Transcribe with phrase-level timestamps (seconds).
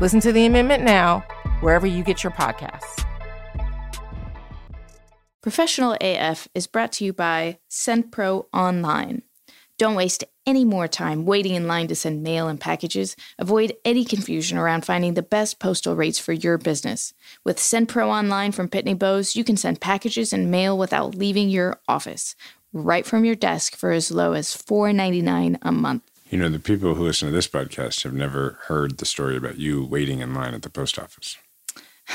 [0.00, 1.20] Listen to the amendment now,
[1.60, 3.04] wherever you get your podcasts.
[5.40, 9.22] Professional AF is brought to you by SendPro Online.
[9.78, 13.14] Don't waste any more time waiting in line to send mail and packages.
[13.38, 17.14] Avoid any confusion around finding the best postal rates for your business.
[17.44, 21.78] With SendPro Online from Pitney Bowes, you can send packages and mail without leaving your
[21.86, 22.34] office,
[22.72, 26.10] right from your desk for as low as $4.99 a month.
[26.30, 29.58] You know, the people who listen to this podcast have never heard the story about
[29.58, 31.36] you waiting in line at the post office.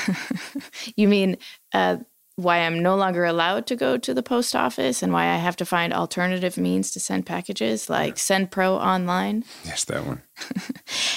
[0.96, 1.36] you mean
[1.72, 1.98] uh,
[2.36, 5.56] why I'm no longer allowed to go to the post office and why I have
[5.56, 8.14] to find alternative means to send packages like yeah.
[8.14, 9.44] SendPro Online?
[9.64, 10.22] Yes, that one.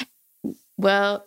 [0.78, 1.26] well,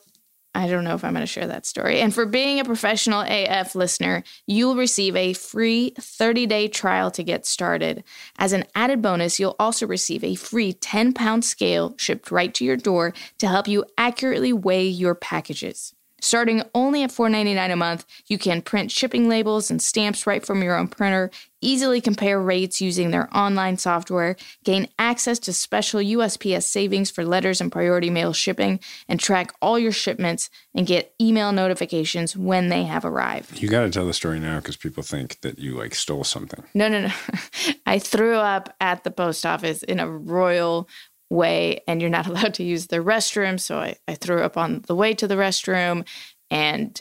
[0.56, 2.00] I don't know if I'm going to share that story.
[2.00, 7.22] And for being a professional AF listener, you'll receive a free 30 day trial to
[7.22, 8.02] get started.
[8.38, 12.64] As an added bonus, you'll also receive a free 10 pound scale shipped right to
[12.64, 15.95] your door to help you accurately weigh your packages.
[16.20, 20.62] Starting only at $4.99 a month, you can print shipping labels and stamps right from
[20.62, 26.62] your own printer, easily compare rates using their online software, gain access to special USPS
[26.62, 31.52] savings for letters and priority mail shipping, and track all your shipments and get email
[31.52, 33.60] notifications when they have arrived.
[33.60, 36.64] You got to tell the story now because people think that you like stole something.
[36.72, 37.12] No, no, no.
[37.86, 40.88] I threw up at the post office in a royal
[41.30, 43.58] way and you're not allowed to use the restroom.
[43.60, 46.06] So I, I threw up on the way to the restroom
[46.50, 47.00] and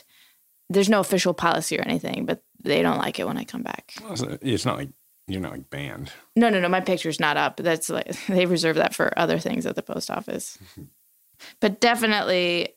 [0.68, 3.94] there's no official policy or anything, but they don't like it when I come back.
[4.02, 4.88] Well, it's uh, not like
[5.28, 6.12] you're not like banned.
[6.36, 6.68] No, no, no.
[6.68, 7.56] My picture's not up.
[7.56, 10.58] That's like they reserve that for other things at the post office.
[11.60, 12.74] but definitely,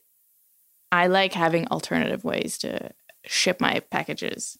[0.91, 2.91] I like having alternative ways to
[3.25, 4.57] ship my packages.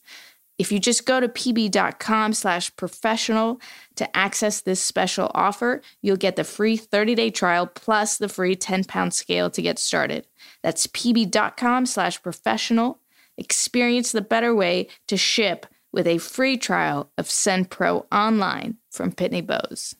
[0.60, 3.62] If you just go to pb.com slash professional
[3.96, 9.14] to access this special offer, you'll get the free 30-day trial plus the free 10-pound
[9.14, 10.26] scale to get started.
[10.62, 13.00] That's pb.com slash professional.
[13.38, 19.46] Experience the better way to ship with a free trial of SendPro online from Pitney
[19.46, 19.94] Bowes.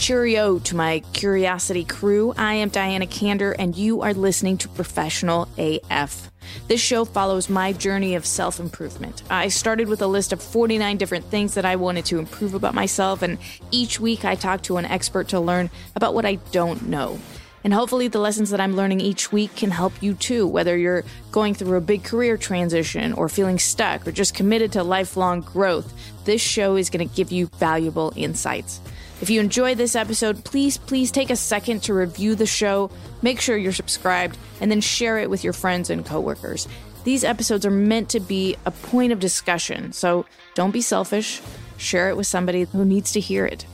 [0.00, 2.32] Cheerio to my curiosity crew.
[2.38, 6.30] I am Diana Kander, and you are listening to Professional AF.
[6.68, 9.22] This show follows my journey of self improvement.
[9.28, 12.72] I started with a list of 49 different things that I wanted to improve about
[12.72, 13.36] myself, and
[13.72, 17.18] each week I talk to an expert to learn about what I don't know.
[17.62, 21.04] And hopefully, the lessons that I'm learning each week can help you too, whether you're
[21.30, 25.92] going through a big career transition or feeling stuck or just committed to lifelong growth.
[26.24, 28.80] This show is going to give you valuable insights.
[29.20, 33.40] If you enjoyed this episode, please, please take a second to review the show, make
[33.40, 36.66] sure you're subscribed, and then share it with your friends and coworkers.
[37.04, 41.42] These episodes are meant to be a point of discussion, so don't be selfish.
[41.76, 43.66] Share it with somebody who needs to hear it.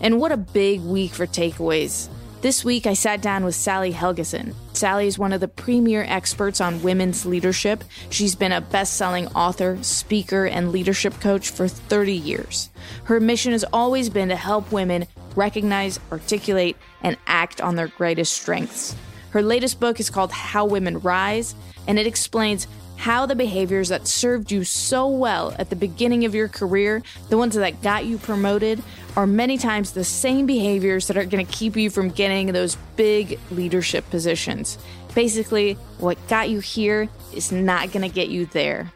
[0.00, 2.08] And what a big week for takeaways.
[2.46, 4.54] This week, I sat down with Sally Helgesen.
[4.72, 7.82] Sally is one of the premier experts on women's leadership.
[8.08, 12.70] She's been a best selling author, speaker, and leadership coach for 30 years.
[13.02, 18.40] Her mission has always been to help women recognize, articulate, and act on their greatest
[18.40, 18.94] strengths.
[19.30, 21.56] Her latest book is called How Women Rise,
[21.88, 26.34] and it explains how the behaviors that served you so well at the beginning of
[26.34, 28.82] your career, the ones that got you promoted,
[29.16, 32.76] are many times the same behaviors that are going to keep you from getting those
[32.96, 34.78] big leadership positions.
[35.14, 38.92] Basically, what got you here is not going to get you there.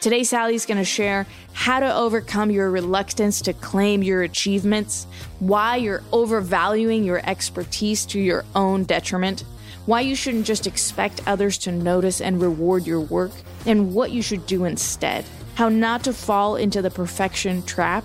[0.00, 5.06] Today, Sally's going to share how to overcome your reluctance to claim your achievements,
[5.38, 9.44] why you're overvaluing your expertise to your own detriment
[9.86, 13.32] why you shouldn't just expect others to notice and reward your work,
[13.66, 15.24] and what you should do instead,
[15.54, 18.04] how not to fall into the perfection trap,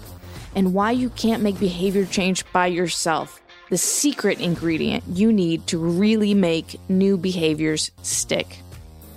[0.55, 3.41] and why you can't make behavior change by yourself.
[3.69, 8.59] The secret ingredient you need to really make new behaviors stick.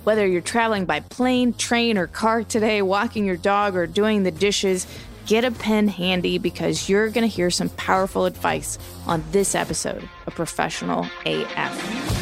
[0.03, 4.31] Whether you're traveling by plane, train, or car today, walking your dog, or doing the
[4.31, 4.87] dishes,
[5.27, 10.07] get a pen handy because you're going to hear some powerful advice on this episode
[10.25, 12.19] of Professional AF.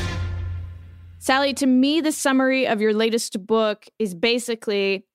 [1.19, 5.06] Sally, to me, the summary of your latest book is basically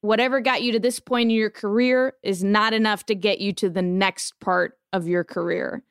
[0.00, 3.52] whatever got you to this point in your career is not enough to get you
[3.54, 5.82] to the next part of your career.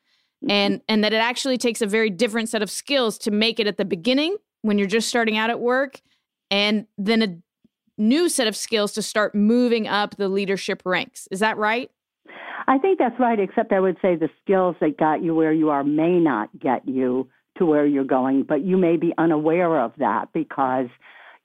[0.44, 0.50] Mm-hmm.
[0.50, 3.66] And and that it actually takes a very different set of skills to make it
[3.66, 6.00] at the beginning when you're just starting out at work,
[6.50, 7.38] and then a
[8.00, 11.28] new set of skills to start moving up the leadership ranks.
[11.30, 11.90] Is that right?
[12.66, 15.70] I think that's right, except I would say the skills that got you where you
[15.70, 19.92] are may not get you to where you're going, but you may be unaware of
[19.98, 20.86] that because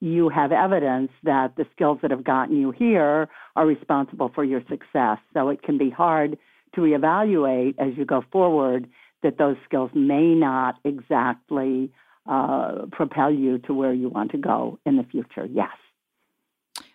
[0.04, 4.60] you have evidence that the skills that have gotten you here are responsible for your
[4.70, 5.18] success.
[5.34, 6.38] So it can be hard
[6.76, 8.90] to reevaluate as you go forward
[9.22, 11.90] that those skills may not exactly
[12.30, 15.48] uh, propel you to where you want to go in the future.
[15.50, 15.72] Yes.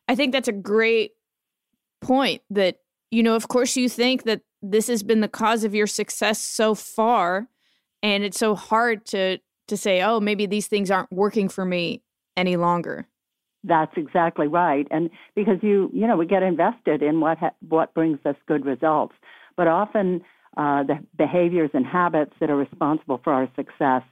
[0.06, 1.12] I think that's a great
[2.02, 2.80] point that,
[3.10, 6.42] you know, of course, you think that this has been the cause of your success
[6.42, 7.48] so far.
[8.02, 9.38] And it's so hard to
[9.68, 12.02] to say, oh, maybe these things aren't working for me
[12.38, 13.06] any longer.
[13.64, 14.86] That's exactly right.
[14.90, 18.64] And because you, you know, we get invested in what ha- what brings us good
[18.64, 19.14] results,
[19.56, 20.22] but often
[20.56, 24.02] uh, the behaviors and habits that are responsible for our success,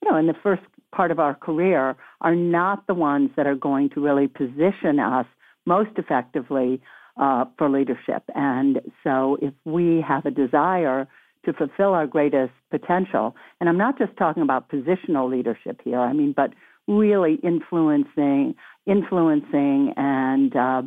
[0.00, 0.62] you know, in the first
[0.92, 5.26] part of our career, are not the ones that are going to really position us
[5.66, 6.80] most effectively
[7.16, 8.22] uh, for leadership.
[8.34, 11.08] And so, if we have a desire
[11.44, 16.12] to fulfill our greatest potential, and I'm not just talking about positional leadership here, I
[16.12, 16.54] mean, but
[16.86, 18.54] really influencing,
[18.86, 20.82] influencing, and uh,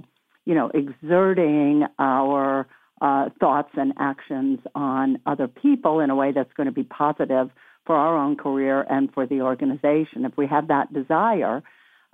[0.45, 2.67] you know, exerting our
[3.01, 7.49] uh, thoughts and actions on other people in a way that's going to be positive
[7.85, 10.25] for our own career and for the organization.
[10.25, 11.63] If we have that desire,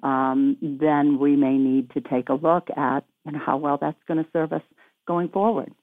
[0.03, 4.23] um, then we may need to take a look at know, how well that's going
[4.23, 4.61] to serve us
[5.07, 5.73] going forward.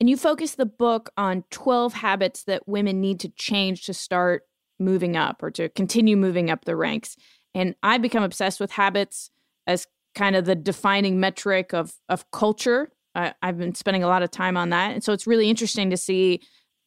[0.00, 4.42] And you focus the book on 12 habits that women need to change to start
[4.78, 7.16] moving up or to continue moving up the ranks.
[7.54, 9.30] And I've become obsessed with habits
[9.66, 12.90] as kind of the defining metric of of culture.
[13.14, 15.96] I've been spending a lot of time on that, and so it's really interesting to
[15.96, 16.40] see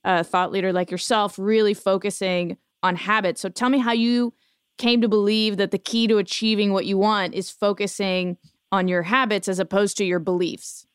[0.03, 3.41] a thought leader like yourself really focusing on habits.
[3.41, 4.33] So tell me how you
[4.77, 8.37] came to believe that the key to achieving what you want is focusing
[8.71, 10.85] on your habits as opposed to your beliefs.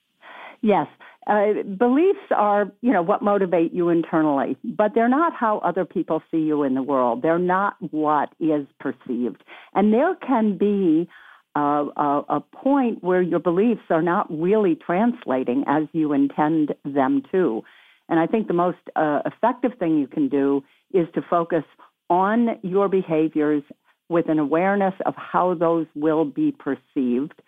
[0.60, 0.86] Yes.
[1.26, 6.20] Uh, beliefs are, you know, what motivate you internally, but they're not how other people
[6.30, 7.22] see you in the world.
[7.22, 9.44] They're not what is perceived.
[9.74, 11.08] And there can be
[11.54, 17.22] uh, a, a point where your beliefs are not really translating as you intend them
[17.30, 17.62] to.
[18.08, 21.64] And I think the most uh, effective thing you can do is to focus
[22.10, 23.62] on your behaviors
[24.08, 27.40] with an awareness of how those will be perceived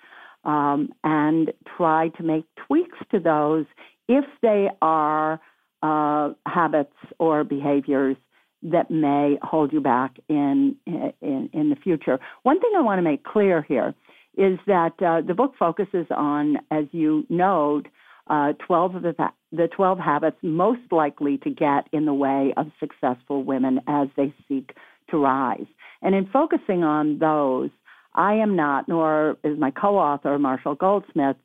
[0.44, 3.66] um, and try to make tweaks to those
[4.08, 5.40] if they are
[5.82, 8.16] uh, habits or behaviors
[8.62, 12.18] that may hold you back in, in, in the future.
[12.42, 13.94] One thing I want to make clear here
[14.36, 17.84] is that uh, the book focuses on, as you note,
[18.28, 19.14] uh, 12 of the,
[19.52, 24.32] the 12 habits most likely to get in the way of successful women as they
[24.48, 24.74] seek
[25.10, 25.66] to rise.
[26.00, 27.70] And in focusing on those,
[28.14, 31.36] I am not, nor is my co-author Marshall Goldsmith.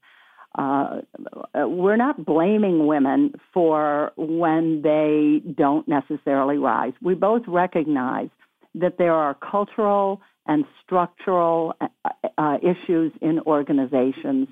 [0.57, 1.01] Uh,
[1.55, 6.93] we're not blaming women for when they don't necessarily rise.
[7.01, 8.29] We both recognize
[8.75, 11.87] that there are cultural and structural uh,
[12.37, 14.47] uh, issues in organizations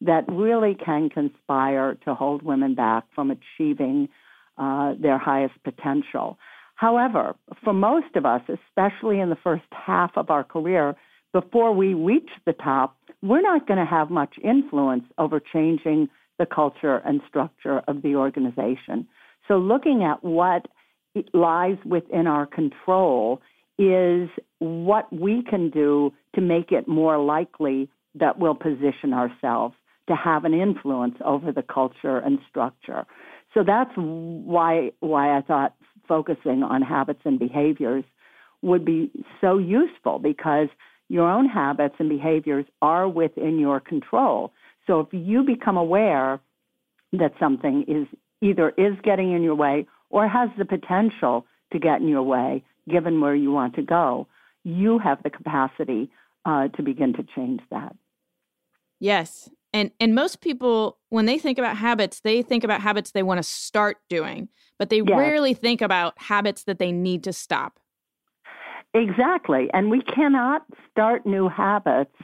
[0.00, 4.08] that really can conspire to hold women back from achieving
[4.56, 6.38] uh, their highest potential.
[6.74, 10.96] However, for most of us, especially in the first half of our career,
[11.32, 16.08] before we reach the top, we're not going to have much influence over changing
[16.38, 19.06] the culture and structure of the organization.
[19.46, 20.66] So, looking at what
[21.34, 23.42] lies within our control
[23.78, 29.74] is what we can do to make it more likely that we'll position ourselves
[30.08, 33.06] to have an influence over the culture and structure.
[33.54, 35.74] So that's why why I thought
[36.06, 38.04] focusing on habits and behaviors
[38.62, 39.10] would be
[39.40, 40.68] so useful because
[41.10, 44.52] your own habits and behaviors are within your control.
[44.86, 46.40] So if you become aware
[47.12, 48.06] that something is
[48.40, 52.62] either is getting in your way or has the potential to get in your way,
[52.88, 54.28] given where you want to go,
[54.62, 56.10] you have the capacity
[56.44, 57.96] uh, to begin to change that.
[59.00, 59.50] Yes.
[59.72, 63.38] And and most people when they think about habits, they think about habits they want
[63.38, 64.48] to start doing,
[64.78, 65.08] but they yes.
[65.08, 67.79] rarely think about habits that they need to stop.
[68.94, 69.68] Exactly.
[69.72, 72.14] And we cannot start new habits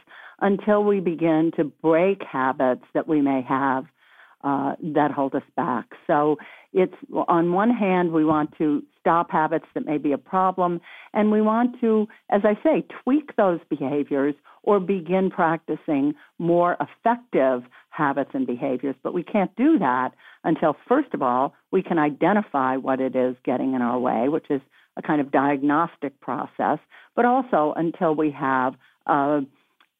[0.41, 3.85] until we begin to break habits that we may have
[4.45, 5.87] uh, that hold us back.
[6.07, 6.37] So
[6.73, 6.95] it's
[7.29, 10.81] on one hand, we want to stop habits that may be a problem,
[11.15, 17.63] and we want to, as I say, tweak those behaviors or begin practicing more effective
[17.91, 18.95] habits and behaviors.
[19.03, 20.11] But we can't do that
[20.45, 24.51] until, first of all, we can identify what it is getting in our way, which
[24.51, 24.61] is
[24.97, 26.79] a kind of diagnostic process,
[27.15, 28.75] but also until we have
[29.07, 29.41] a,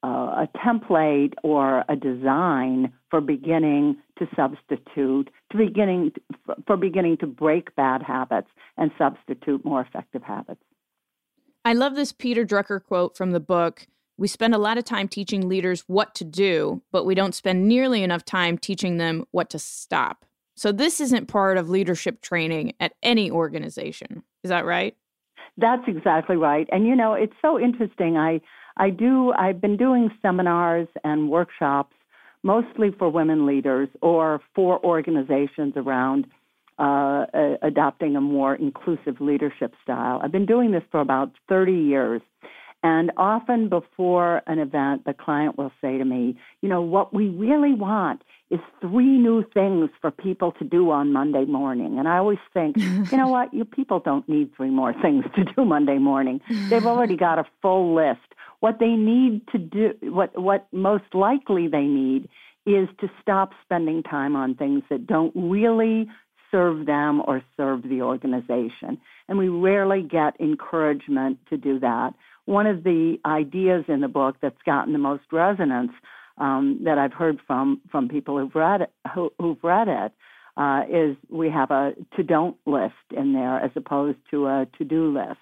[0.03, 6.13] a template or a design for beginning to substitute, to beginning
[6.67, 10.63] for beginning to break bad habits and substitute more effective habits.
[11.65, 13.87] I love this Peter Drucker quote from the book.
[14.19, 17.67] We spend a lot of time teaching leaders what to do, but we don't spend
[17.67, 20.26] nearly enough time teaching them what to stop.
[20.57, 24.23] So, this isn't part of leadership training at any organization.
[24.43, 24.97] Is that right?
[25.59, 26.69] That's exactly right.
[26.73, 28.17] And you know, it's so interesting.
[28.17, 28.41] I
[28.77, 31.95] I do I've been doing seminars and workshops
[32.43, 36.27] mostly for women leaders or for organizations around
[36.79, 37.25] uh,
[37.63, 40.21] adopting a more inclusive leadership style.
[40.23, 42.21] I've been doing this for about 30 years.
[42.87, 47.29] And often before an event, the client will say to me, you know, what we
[47.31, 51.99] really want is three new things for people to do on Monday morning.
[51.99, 52.77] And I always think,
[53.11, 56.41] you know what, you people don't need three more things to do Monday morning.
[56.71, 58.21] They've already got a full list.
[58.61, 62.29] What they need to do, what, what most likely they need
[62.67, 66.09] is to stop spending time on things that don't really
[66.53, 68.99] serve them or serve the organization.
[69.29, 72.15] And we rarely get encouragement to do that.
[72.47, 75.93] One of the ideas in the book that's gotten the most resonance
[76.39, 80.13] um, that I've heard from from people who've read it, who, have read it
[80.57, 84.85] uh, is we have a to don't list in there as opposed to a to
[84.85, 85.41] do list,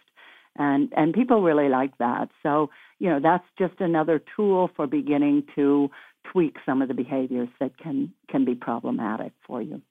[0.56, 2.30] and and people really like that.
[2.42, 5.90] So you know that's just another tool for beginning to
[6.32, 9.82] tweak some of the behaviors that can can be problematic for you.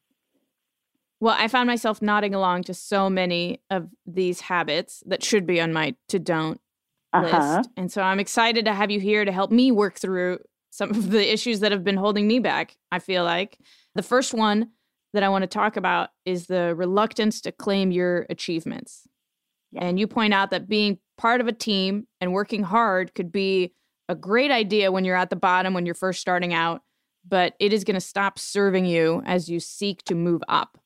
[1.20, 5.62] Well, I found myself nodding along to so many of these habits that should be
[5.62, 6.60] on my to don't
[7.14, 7.58] uh-huh.
[7.58, 7.70] list.
[7.78, 10.40] And so I'm excited to have you here to help me work through
[10.70, 13.58] some of the issues that have been holding me back, I feel like.
[13.96, 14.70] The first one
[15.14, 19.08] that I want to talk about is the reluctance to claim your achievements.
[19.76, 23.74] And you point out that being part of a team and working hard could be
[24.10, 26.82] a great idea when you're at the bottom, when you're first starting out,
[27.28, 30.78] but it is going to stop serving you as you seek to move up.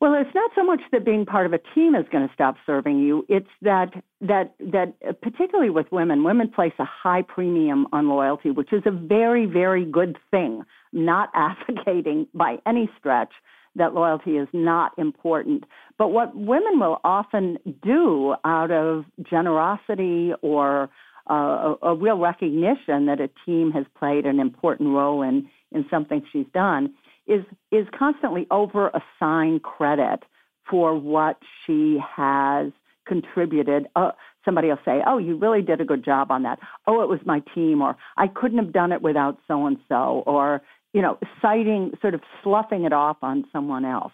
[0.00, 2.56] Well, it's not so much that being part of a team is going to stop
[2.66, 3.24] serving you.
[3.28, 8.50] It's that that that uh, particularly with women, women place a high premium on loyalty,
[8.50, 10.62] which is a very very good thing.
[10.92, 13.32] Not advocating by any stretch
[13.76, 15.64] that loyalty is not important.
[15.98, 20.90] But what women will often do out of generosity or
[21.28, 25.84] uh, a, a real recognition that a team has played an important role in in
[25.90, 26.94] something she's done
[27.26, 30.24] is is constantly over assign credit
[30.68, 32.72] for what she has
[33.06, 33.86] contributed.
[33.96, 34.12] Uh,
[34.44, 37.20] somebody will say, "Oh, you really did a good job on that." Oh, it was
[37.24, 40.62] my team, or I couldn't have done it without so and so, or
[40.92, 44.12] you know, citing sort of sloughing it off on someone else.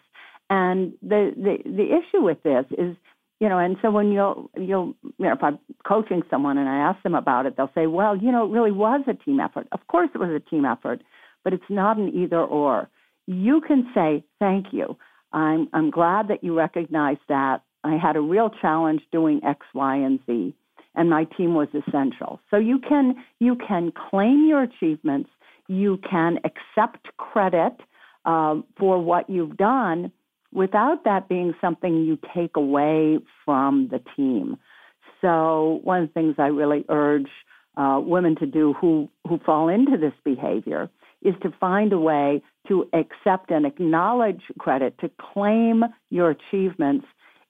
[0.48, 2.96] And the the the issue with this is,
[3.38, 6.78] you know, and so when you'll you'll you know, if I'm coaching someone and I
[6.78, 9.68] ask them about it, they'll say, "Well, you know, it really was a team effort.
[9.72, 11.02] Of course, it was a team effort,
[11.44, 12.88] but it's not an either or."
[13.30, 14.96] You can say, Thank you.
[15.32, 17.62] I'm, I'm glad that you recognize that.
[17.84, 20.54] I had a real challenge doing X, Y, and Z,
[20.96, 22.40] and my team was essential.
[22.50, 25.30] So you can, you can claim your achievements,
[25.68, 27.76] you can accept credit
[28.24, 30.10] um, for what you've done
[30.52, 34.56] without that being something you take away from the team.
[35.20, 37.28] So one of the things I really urge
[37.76, 40.90] uh, women to do who, who fall into this behavior
[41.22, 47.06] is to find a way to accept and acknowledge credit, to claim your achievements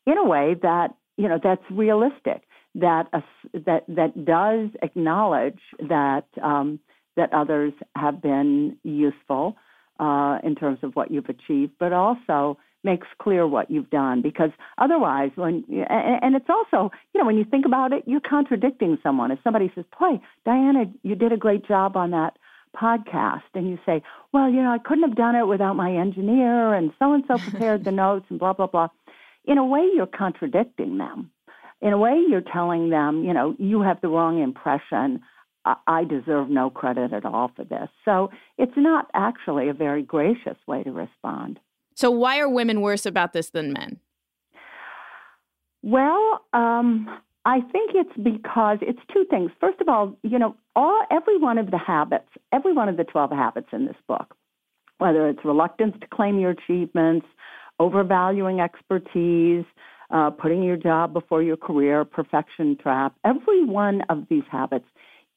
[0.07, 2.43] in a way that you know that's realistic,
[2.75, 3.21] that uh,
[3.53, 6.81] that that does acknowledge that um,
[7.17, 9.57] that others have been useful
[9.99, 14.23] uh, in terms of what you've achieved, but also makes clear what you've done.
[14.23, 18.99] Because otherwise when and it's also you know when you think about it you're contradicting
[19.03, 19.31] someone.
[19.31, 22.39] If somebody says boy diana you did a great job on that
[22.77, 26.75] podcast and you say, well, you know, I couldn't have done it without my engineer
[26.75, 28.89] and so and so prepared the notes and blah, blah, blah.
[29.45, 31.31] In a way, you're contradicting them.
[31.81, 35.21] In a way, you're telling them, you know, you have the wrong impression.
[35.65, 37.89] I deserve no credit at all for this.
[38.05, 41.59] So it's not actually a very gracious way to respond.
[41.95, 43.99] So, why are women worse about this than men?
[45.83, 47.09] Well, um,
[47.45, 49.51] I think it's because it's two things.
[49.61, 53.05] First of all, you know, all every one of the habits, every one of the
[53.05, 54.35] 12 habits in this book,
[54.99, 57.27] whether it's reluctance to claim your achievements,
[57.79, 59.65] overvaluing expertise,
[60.11, 64.87] uh, putting your job before your career, perfection trap, every one of these habits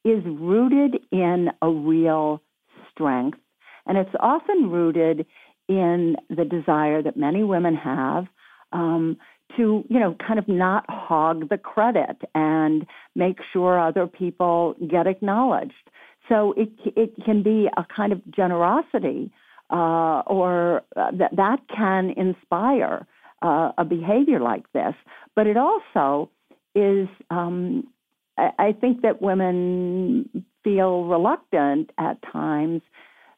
[0.04, 2.42] is rooted in a real
[2.90, 3.38] strength.
[3.86, 5.26] And it's often rooted
[5.68, 8.26] in the desire that many women have
[8.72, 9.16] um,
[9.56, 15.06] to, you know, kind of not hog the credit and make sure other people get
[15.06, 15.72] acknowledged.
[16.28, 19.30] So it it can be a kind of generosity,
[19.70, 23.06] uh, or uh, that that can inspire
[23.42, 24.94] uh, a behavior like this.
[25.36, 26.30] But it also
[26.74, 27.08] is.
[27.30, 27.86] Um,
[28.38, 32.80] I, I think that women feel reluctant at times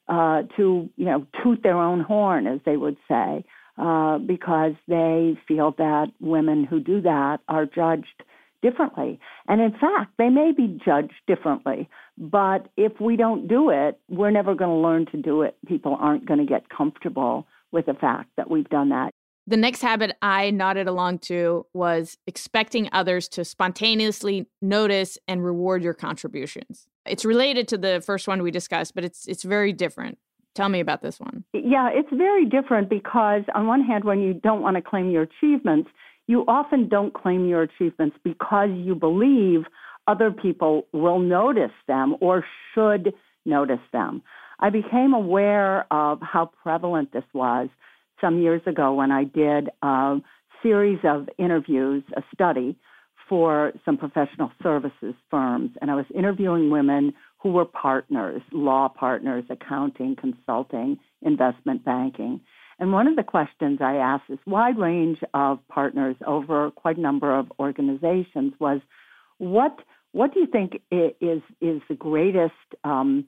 [0.08, 3.44] uh, to, you know, toot their own horn, as they would say,
[3.78, 8.23] uh, because they feel that women who do that are judged
[8.62, 9.21] differently.
[9.49, 14.30] And in fact, they may be judged differently, but if we don't do it, we're
[14.30, 15.56] never going to learn to do it.
[15.66, 19.11] People aren't going to get comfortable with the fact that we've done that.
[19.49, 25.85] The next habit I nodded along to was expecting others to spontaneously notice and reward
[25.85, 26.88] your contributions.
[27.06, 30.18] It's related to the first one we discussed, but it's it's very different.
[30.56, 31.44] Tell me about this one.
[31.52, 35.25] Yeah, it's very different because on one hand when you don't want to claim your
[35.25, 35.90] achievements,
[36.26, 39.64] you often don't claim your achievements because you believe
[40.06, 42.42] other people will notice them or
[42.75, 43.12] should
[43.44, 44.22] notice them.
[44.58, 47.68] I became aware of how prevalent this was
[48.18, 50.16] some years ago when I did a
[50.62, 52.78] series of interviews, a study
[53.28, 55.72] for some professional services firms.
[55.82, 57.12] And I was interviewing women
[57.46, 62.40] who were partners, law partners, accounting, consulting, investment banking.
[62.80, 67.00] And one of the questions I asked this wide range of partners over quite a
[67.00, 68.80] number of organizations was,
[69.38, 69.78] what
[70.10, 73.26] what do you think is is the greatest um,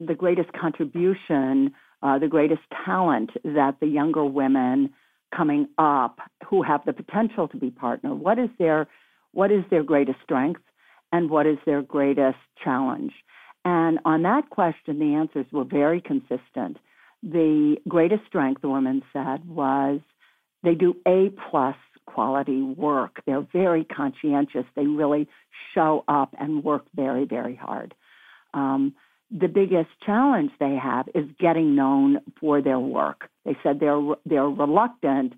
[0.00, 4.94] the greatest contribution uh, the greatest talent that the younger women
[5.36, 8.86] coming up who have the potential to be partner, what is their
[9.32, 10.62] what is their greatest strength
[11.12, 13.12] and what is their greatest challenge?
[13.64, 16.78] And on that question, the answers were very consistent.
[17.22, 20.00] The greatest strength, the women said, was
[20.62, 23.20] they do A plus quality work.
[23.26, 24.64] They're very conscientious.
[24.74, 25.28] They really
[25.74, 27.94] show up and work very, very hard.
[28.54, 28.94] Um,
[29.30, 33.28] the biggest challenge they have is getting known for their work.
[33.44, 35.34] They said they're they're reluctant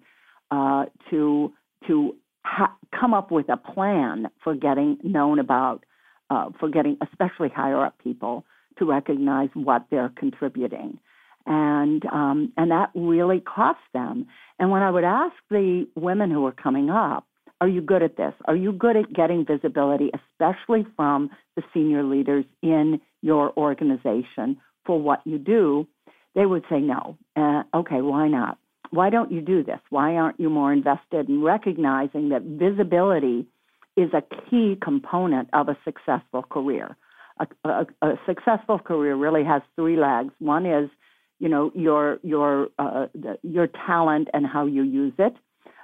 [0.50, 1.52] uh, to
[1.86, 5.84] to ha- come up with a plan for getting known about
[6.30, 8.44] uh, for getting especially higher up people
[8.78, 10.98] to recognize what they're contributing,
[11.46, 14.26] and um, and that really costs them.
[14.58, 17.26] And when I would ask the women who were coming up,
[17.60, 18.34] are you good at this?
[18.44, 25.00] Are you good at getting visibility, especially from the senior leaders in your organization for
[25.00, 25.86] what you do?
[26.34, 27.16] They would say no.
[27.36, 28.58] Uh, okay, why not?
[28.90, 29.80] Why don't you do this?
[29.90, 33.46] Why aren't you more invested in recognizing that visibility
[33.96, 36.96] is a key component of a successful career?
[37.38, 40.32] A, a, a successful career really has three legs.
[40.38, 40.90] One is,
[41.38, 45.34] you know, your your uh, the, your talent and how you use it.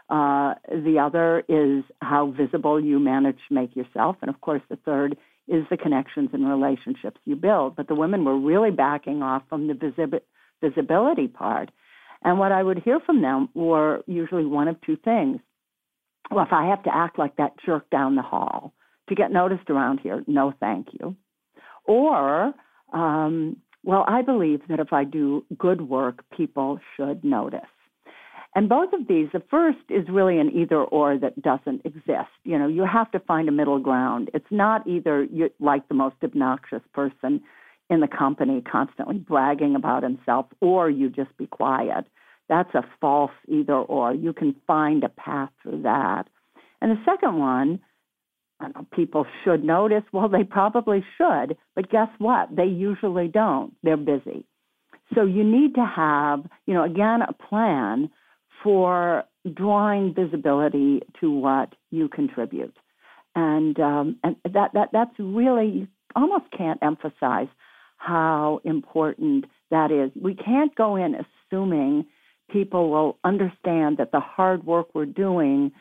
[0.09, 4.17] Uh, the other is how visible you manage to make yourself.
[4.21, 7.77] And of course, the third is the connections and relationships you build.
[7.77, 10.21] But the women were really backing off from the visi-
[10.61, 11.71] visibility part.
[12.25, 15.41] And what I would hear from them were usually one of two things.
[16.31, 18.73] Well, if I have to act like that jerk down the hall
[19.09, 21.15] to get noticed around here, no thank you.
[21.85, 22.55] Or,
[22.95, 27.61] um, well, I believe that if I do good work, people should notice.
[28.55, 32.31] And both of these, the first is really an either or that doesn't exist.
[32.45, 34.31] You know, you have to find a middle ground.
[34.33, 37.43] It's not either you like the most obnoxious person
[37.90, 42.07] in the company constantly bragging about himself or you just be quiet.
[42.49, 44.14] That's a false either or.
[44.14, 46.29] You can find a path through that.
[46.81, 47.81] And the second one,
[48.92, 50.03] people should notice.
[50.12, 52.55] Well, they probably should, but guess what?
[52.55, 53.75] They usually don't.
[53.83, 54.44] They're busy.
[55.14, 58.11] So you need to have, you know, again, a plan
[58.62, 62.77] for drawing visibility to what you contribute.
[63.35, 67.49] And, um, and that, that, that's really, you almost can't emphasize
[68.05, 70.11] how important that is.
[70.21, 72.07] We can't go in assuming
[72.51, 75.73] people will understand that the hard work we're doing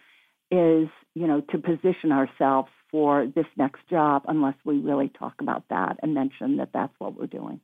[0.49, 5.63] is, you know, to position ourselves for this next job unless we really talk about
[5.69, 7.59] that and mention that that's what we're doing.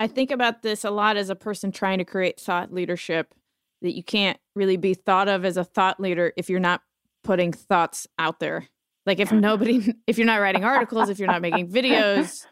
[0.00, 3.34] I think about this a lot as a person trying to create thought leadership
[3.82, 6.82] that you can't really be thought of as a thought leader if you're not
[7.22, 8.66] putting thoughts out there.
[9.06, 12.46] Like if nobody if you're not writing articles, if you're not making videos,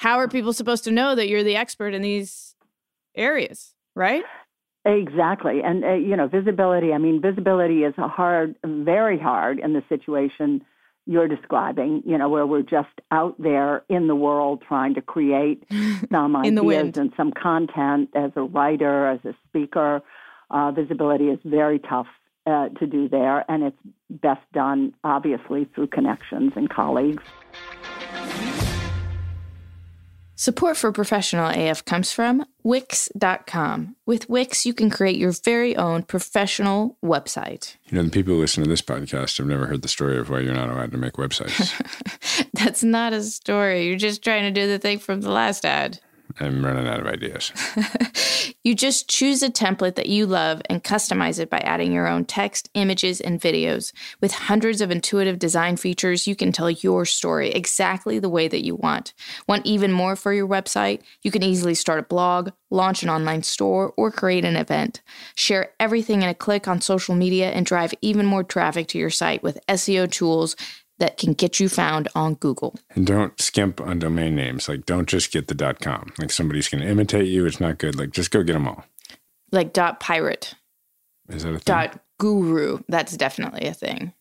[0.00, 2.54] how are people supposed to know that you're the expert in these
[3.14, 4.24] areas, right?
[4.86, 5.60] Exactly.
[5.62, 9.82] And uh, you know, visibility, I mean, visibility is a hard very hard in the
[9.90, 10.64] situation
[11.04, 15.64] you're describing, you know, where we're just out there in the world trying to create
[16.10, 20.00] some ideas and some content as a writer, as a speaker.
[20.50, 22.06] Uh, visibility is very tough
[22.46, 23.76] uh, to do there, and it's
[24.08, 27.22] best done, obviously, through connections and colleagues.
[30.40, 33.94] Support for Professional AF comes from Wix.com.
[34.06, 37.76] With Wix, you can create your very own professional website.
[37.90, 40.30] You know, the people who listen to this podcast have never heard the story of
[40.30, 41.74] why you're not allowed to make websites.
[42.54, 43.86] That's not a story.
[43.86, 46.00] You're just trying to do the thing from the last ad.
[46.40, 47.52] I'm running out of ideas.
[48.62, 52.26] you just choose a template that you love and customize it by adding your own
[52.26, 53.92] text, images, and videos.
[54.20, 58.64] With hundreds of intuitive design features, you can tell your story exactly the way that
[58.64, 59.14] you want.
[59.48, 61.00] Want even more for your website?
[61.22, 65.00] You can easily start a blog, launch an online store, or create an event.
[65.34, 69.10] Share everything in a click on social media and drive even more traffic to your
[69.10, 70.54] site with SEO tools
[71.00, 72.76] that can get you found on Google.
[72.90, 74.68] And don't skimp on domain names.
[74.68, 76.12] Like, don't just get the .com.
[76.18, 77.46] Like, somebody's going to imitate you.
[77.46, 77.98] It's not good.
[77.98, 78.84] Like, just go get them all.
[79.50, 80.54] Like dot .pirate.
[81.28, 81.62] Is that a thing?
[81.64, 82.78] Dot .guru.
[82.88, 84.12] That's definitely a thing.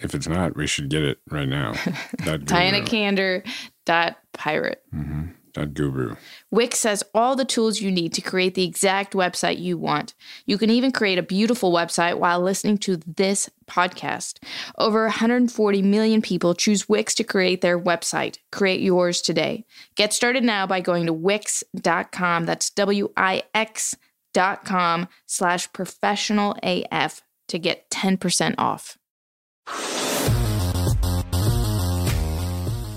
[0.00, 1.72] If it's not, we should get it right now.
[2.24, 3.46] Diana Kander
[3.86, 4.82] dot pirate.
[4.94, 5.30] Mm-hmm
[5.66, 6.16] guru.
[6.50, 10.14] Wix has all the tools you need to create the exact website you want.
[10.46, 14.38] You can even create a beautiful website while listening to this podcast.
[14.78, 18.38] Over 140 million people choose Wix to create their website.
[18.50, 19.64] Create yours today.
[19.94, 22.46] Get started now by going to wix.com.
[22.46, 23.94] That's W I X
[24.34, 28.98] dot com slash professional AF to get 10% off.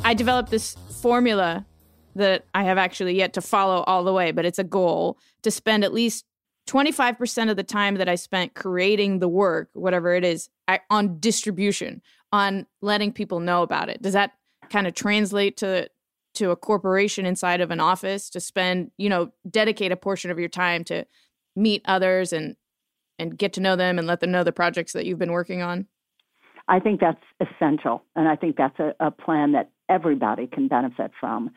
[0.04, 1.66] I developed this formula
[2.16, 5.52] that I have actually yet to follow all the way, but it's a goal to
[5.52, 6.26] spend at least
[6.68, 10.50] 25% of the time that I spent creating the work, whatever it is,
[10.90, 14.02] on distribution, on letting people know about it.
[14.02, 14.34] Does that
[14.70, 15.90] kind of translate to
[16.34, 20.40] to a corporation inside of an office to spend, you know, dedicate a portion of
[20.40, 21.06] your time to
[21.58, 22.56] meet others and
[23.20, 25.62] and get to know them and let them know the projects that you've been working
[25.62, 25.88] on?
[26.68, 28.04] I think that's essential.
[28.16, 31.52] And I think that's a, a plan that everybody can benefit from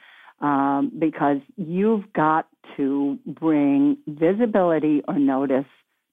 [0.45, 5.65] um, because you've got to bring visibility or notice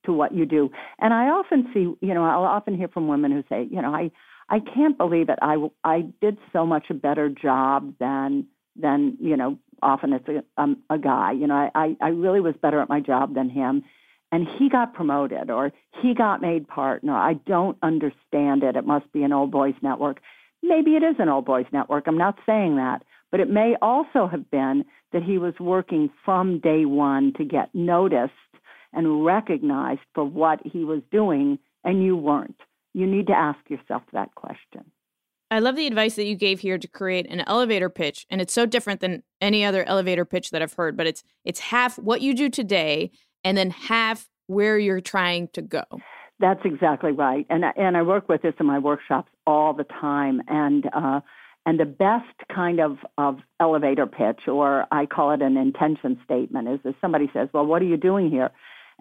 [0.06, 0.70] to what you do.
[1.00, 3.94] And I often see, you know, I'll often hear from women who say, you know,
[3.94, 4.10] I,
[4.50, 5.38] I can't believe it.
[5.42, 10.44] I, I did so much a better job than, than, you know, often it's a,
[10.62, 13.84] um, a guy, you know, I, I really was better at my job than him.
[14.32, 17.18] And he got promoted or he got made partner.
[17.18, 18.78] I don't understand it.
[18.78, 20.22] It must be an old boys network.
[20.64, 22.08] Maybe it is an old boys network.
[22.08, 23.04] I'm not saying that.
[23.32, 27.74] But it may also have been that he was working from day one to get
[27.74, 28.34] noticed
[28.94, 32.60] and recognized for what he was doing, and you weren't.
[32.94, 34.92] You need to ask yourself that question.
[35.50, 38.54] I love the advice that you gave here to create an elevator pitch, and it's
[38.54, 40.96] so different than any other elevator pitch that I've heard.
[40.96, 43.12] But it's it's half what you do today,
[43.44, 45.84] and then half where you're trying to go.
[46.40, 50.42] That's exactly right, and and I work with this in my workshops all the time,
[50.48, 51.20] and uh,
[51.66, 56.68] and the best kind of, of elevator pitch, or I call it an intention statement,
[56.68, 58.52] is if somebody says, "Well, what are you doing here?"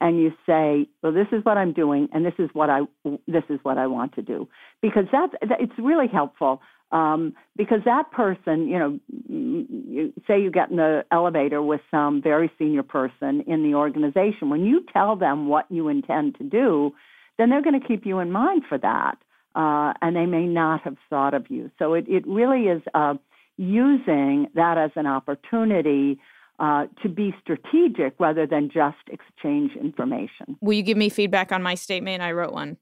[0.01, 2.81] and you say, "Well, this is what I'm doing, and this is what I
[3.27, 4.49] this is what I want to do,"
[4.83, 6.63] because that's it's really helpful.
[6.93, 12.21] Um, because that person, you know, you, say you get in the elevator with some
[12.21, 14.51] very senior person in the organization.
[14.51, 16.93] When you tell them what you intend to do,
[17.39, 19.19] then they're going to keep you in mind for that
[19.55, 21.71] uh, and they may not have thought of you.
[21.79, 23.15] So it, it really is uh,
[23.57, 26.19] using that as an opportunity
[26.59, 30.57] uh, to be strategic rather than just exchange information.
[30.61, 32.23] Will you give me feedback on my statement?
[32.23, 32.77] I wrote one.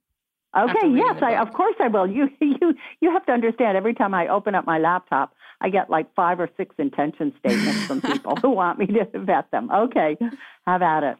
[0.57, 2.07] Okay, yes, I, of course I will.
[2.11, 3.76] You you you have to understand.
[3.76, 7.85] Every time I open up my laptop, I get like five or six intention statements
[7.87, 9.70] from people who want me to vet them.
[9.70, 10.16] Okay,
[10.66, 11.16] have at it.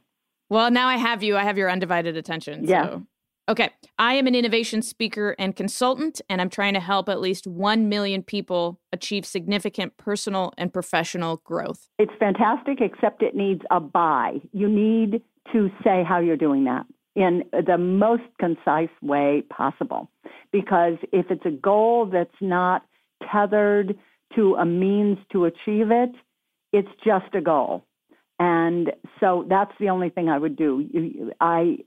[0.49, 1.37] Well, now I have you.
[1.37, 2.65] I have your undivided attention.
[2.67, 2.85] Yeah.
[2.87, 3.03] So.
[3.49, 3.71] Okay.
[3.99, 7.89] I am an innovation speaker and consultant, and I'm trying to help at least 1
[7.89, 11.89] million people achieve significant personal and professional growth.
[11.99, 14.41] It's fantastic, except it needs a by.
[14.53, 16.85] You need to say how you're doing that
[17.17, 20.11] in the most concise way possible.
[20.53, 22.85] Because if it's a goal that's not
[23.33, 23.99] tethered
[24.37, 26.11] to a means to achieve it,
[26.73, 27.85] it's just a goal.
[28.39, 31.33] And so that's the only thing I would do.
[31.41, 31.79] I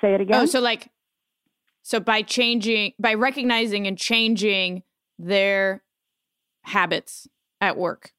[0.00, 0.40] say it oh, again.
[0.40, 0.88] Oh, so like
[1.82, 4.82] so by changing, by recognizing and changing
[5.18, 5.82] their
[6.62, 7.28] habits
[7.60, 8.12] at work.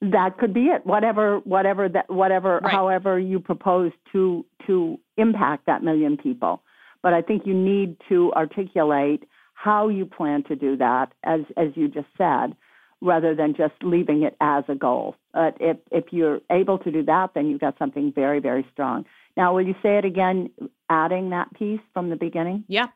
[0.00, 0.84] That could be it.
[0.84, 2.72] Whatever, whatever that, whatever, right.
[2.72, 6.62] however you propose to to impact that million people.
[7.02, 11.68] But I think you need to articulate how you plan to do that, as as
[11.76, 12.54] you just said,
[13.00, 15.16] rather than just leaving it as a goal.
[15.32, 19.06] But if if you're able to do that, then you've got something very very strong.
[19.36, 20.50] Now, will you say it again,
[20.88, 22.64] adding that piece from the beginning?
[22.68, 22.86] Yeah.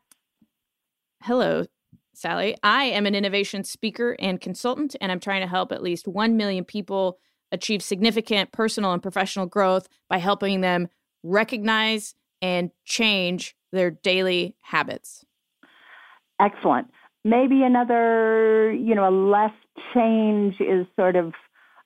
[1.23, 1.67] Hello,
[2.15, 2.57] Sally.
[2.63, 6.37] I am an innovation speaker and consultant, and I'm trying to help at least 1
[6.37, 7.19] million people
[7.53, 10.89] achieve significant personal and professional growth by helping them
[11.23, 15.25] recognize and change their daily habits.
[16.41, 16.91] Excellent.
[17.23, 19.53] Maybe another, you know, a less
[19.93, 21.35] change is sort of,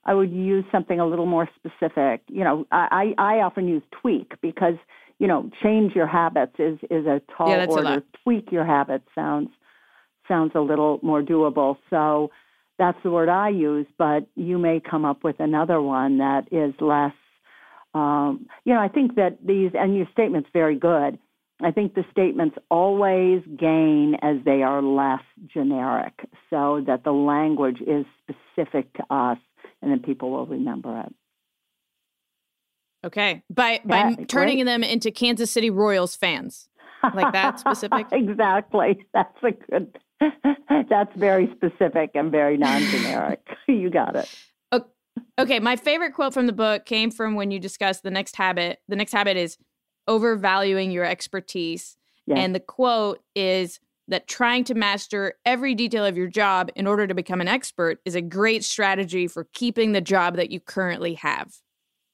[0.07, 2.23] I would use something a little more specific.
[2.29, 4.75] You know, I, I often use tweak because,
[5.19, 7.89] you know, change your habits is, is a tall yeah, order.
[7.89, 9.49] A tweak your habits sounds
[10.29, 11.77] sounds a little more doable.
[11.91, 12.31] So
[12.79, 16.75] that's the word I use, but you may come up with another one that is
[16.81, 17.13] less.
[17.95, 21.19] Um, you know, I think that these, and your statement's very good.
[21.63, 26.15] I think the statements always gain as they are less generic,
[26.51, 29.39] so that the language is specific to us,
[29.85, 31.15] and then people will remember it.
[33.05, 36.71] Okay, by by turning them into Kansas City Royals fans,
[37.15, 38.07] like that specific.
[38.13, 39.99] exactly, that's a good.
[40.89, 43.47] that's very specific and very non-generic.
[43.69, 44.29] you got it.
[45.39, 48.81] Okay, my favorite quote from the book came from when you discussed the next habit.
[48.89, 49.59] The next habit is
[50.09, 51.97] overvaluing your expertise.
[52.27, 52.39] Yes.
[52.41, 57.07] And the quote is that trying to master every detail of your job in order
[57.07, 61.15] to become an expert is a great strategy for keeping the job that you currently
[61.15, 61.55] have.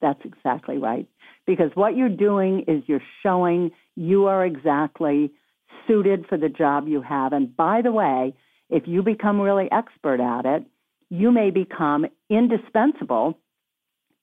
[0.00, 1.06] That's exactly right.
[1.46, 5.32] Because what you're doing is you're showing you are exactly
[5.86, 7.32] suited for the job you have.
[7.32, 8.34] And by the way,
[8.68, 10.64] if you become really expert at it,
[11.10, 13.36] you may become indispensable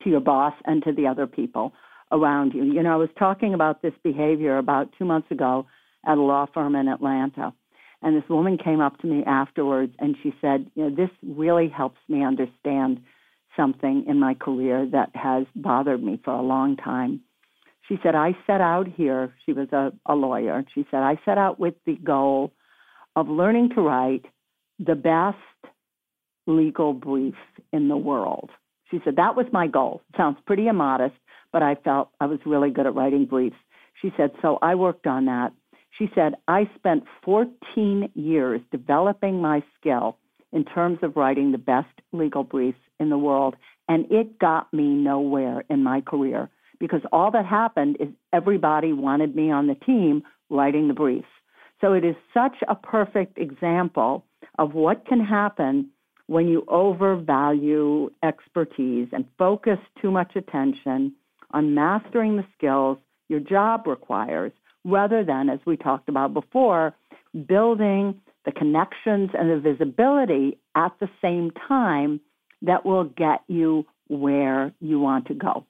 [0.04, 1.74] to your boss and to the other people
[2.12, 2.64] around you.
[2.64, 5.66] You know, I was talking about this behavior about two months ago
[6.08, 7.54] at a law firm in Atlanta.
[8.02, 11.68] And this woman came up to me afterwards and she said, You know, this really
[11.68, 13.02] helps me understand
[13.56, 17.22] something in my career that has bothered me for a long time.
[17.88, 21.38] She said, I set out here, she was a, a lawyer, she said, I set
[21.38, 22.52] out with the goal
[23.16, 24.26] of learning to write
[24.78, 25.38] the best
[26.46, 27.36] legal brief
[27.74, 28.52] in the world.
[28.92, 30.02] She said, that was my goal.
[30.16, 31.16] Sounds pretty immodest,
[31.52, 33.56] but I felt I was really good at writing briefs.
[34.02, 35.52] She said, so I worked on that.
[35.98, 40.18] She said, I spent 14 years developing my skill
[40.52, 43.56] in terms of writing the best legal briefs in the world,
[43.88, 49.36] and it got me nowhere in my career because all that happened is everybody wanted
[49.36, 51.28] me on the team writing the briefs.
[51.82, 54.26] So it is such a perfect example
[54.58, 55.90] of what can happen
[56.28, 61.14] when you overvalue expertise and focus too much attention
[61.52, 62.98] on mastering the skills
[63.30, 64.52] your job requires
[64.86, 66.96] rather than, as we talked about before,
[67.48, 72.20] building the connections and the visibility at the same time
[72.62, 75.66] that will get you where you want to go.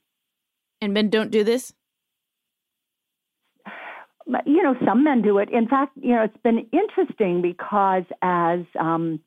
[0.82, 1.74] And men don't do this?
[4.46, 5.50] You know, some men do it.
[5.50, 9.22] In fact, you know, it's been interesting because as um,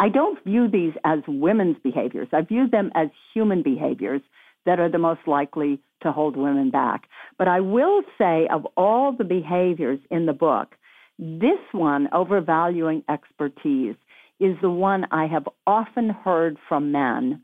[0.00, 4.22] I don't view these as women's behaviors, I view them as human behaviors
[4.66, 7.08] that are the most likely to hold women back.
[7.36, 10.76] But I will say, of all the behaviors in the book,
[11.18, 13.96] this one, overvaluing expertise,
[14.40, 17.42] is the one I have often heard from men,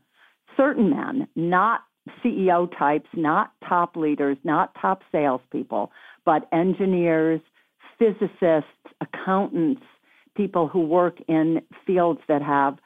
[0.57, 1.81] certain men, not
[2.23, 5.91] CEO types, not top leaders, not top salespeople,
[6.25, 7.41] but engineers,
[7.99, 8.65] physicists,
[8.99, 9.83] accountants,
[10.35, 12.77] people who work in fields that have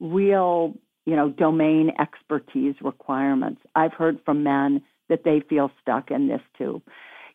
[0.00, 0.74] real
[1.06, 3.60] you know, domain expertise requirements.
[3.74, 6.82] I've heard from men that they feel stuck in this too.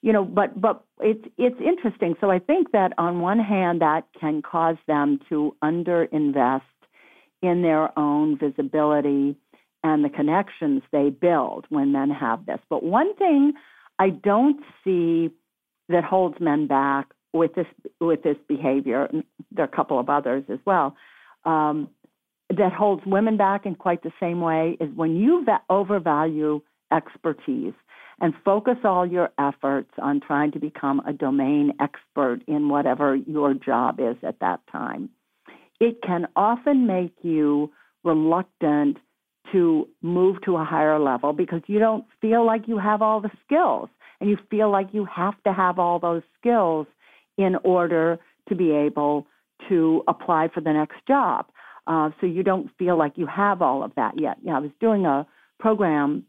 [0.01, 2.15] You know, but but it's it's interesting.
[2.21, 6.61] So I think that on one hand that can cause them to underinvest
[7.41, 9.35] in their own visibility
[9.83, 12.59] and the connections they build when men have this.
[12.69, 13.53] But one thing
[13.97, 15.29] I don't see
[15.89, 17.67] that holds men back with this
[17.99, 19.09] with this behavior,
[19.51, 20.95] there are a couple of others as well,
[21.45, 21.89] um,
[22.49, 27.73] that holds women back in quite the same way is when you va- overvalue expertise
[28.21, 33.53] and focus all your efforts on trying to become a domain expert in whatever your
[33.53, 35.09] job is at that time.
[35.79, 37.71] It can often make you
[38.03, 38.97] reluctant
[39.51, 43.31] to move to a higher level because you don't feel like you have all the
[43.45, 46.87] skills and you feel like you have to have all those skills
[47.37, 49.25] in order to be able
[49.69, 51.45] to apply for the next job.
[51.87, 54.37] Uh, so you don't feel like you have all of that yet.
[54.43, 55.25] Yeah, I was doing a
[55.59, 56.25] program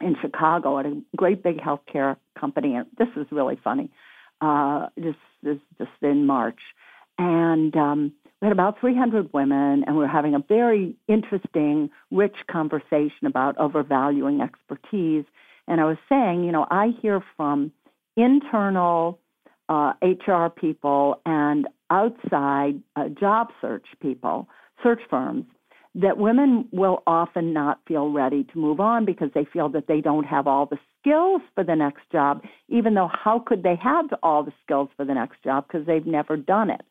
[0.00, 3.90] in Chicago at a great big healthcare company, and this was really funny.
[4.40, 6.60] Uh, this is just in March,
[7.18, 12.36] and um, we had about 300 women, and we were having a very interesting, rich
[12.48, 15.24] conversation about overvaluing expertise.
[15.66, 17.72] And I was saying, you know, I hear from
[18.16, 19.18] internal
[19.68, 24.48] uh, HR people and outside uh, job search people,
[24.82, 25.44] search firms,
[26.00, 30.00] that women will often not feel ready to move on because they feel that they
[30.00, 34.06] don't have all the skills for the next job, even though how could they have
[34.22, 36.82] all the skills for the next job because they've never done it.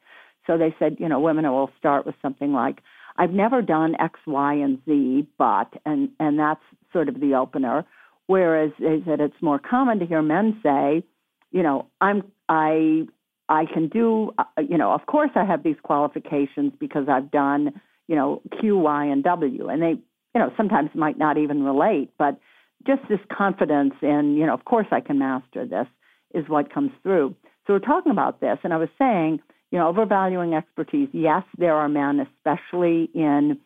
[0.46, 2.82] So they said, you know, women will start with something like,
[3.18, 7.86] I've never done X, Y, and Z, but, and, and that's sort of the opener.
[8.28, 11.04] Whereas they said it's more common to hear men say,
[11.52, 13.08] you know, I'm, I,
[13.48, 17.80] I can do, uh, you know, of course I have these qualifications because I've done,
[18.08, 19.68] you know, Q, Y, and W.
[19.68, 22.40] And they, you know, sometimes might not even relate, but
[22.86, 25.88] just this confidence in, you know, of course I can master this
[26.34, 27.36] is what comes through.
[27.66, 29.40] So we're talking about this, and I was saying,
[29.72, 31.10] you know, overvaluing expertise.
[31.12, 33.60] Yes, there are men, especially in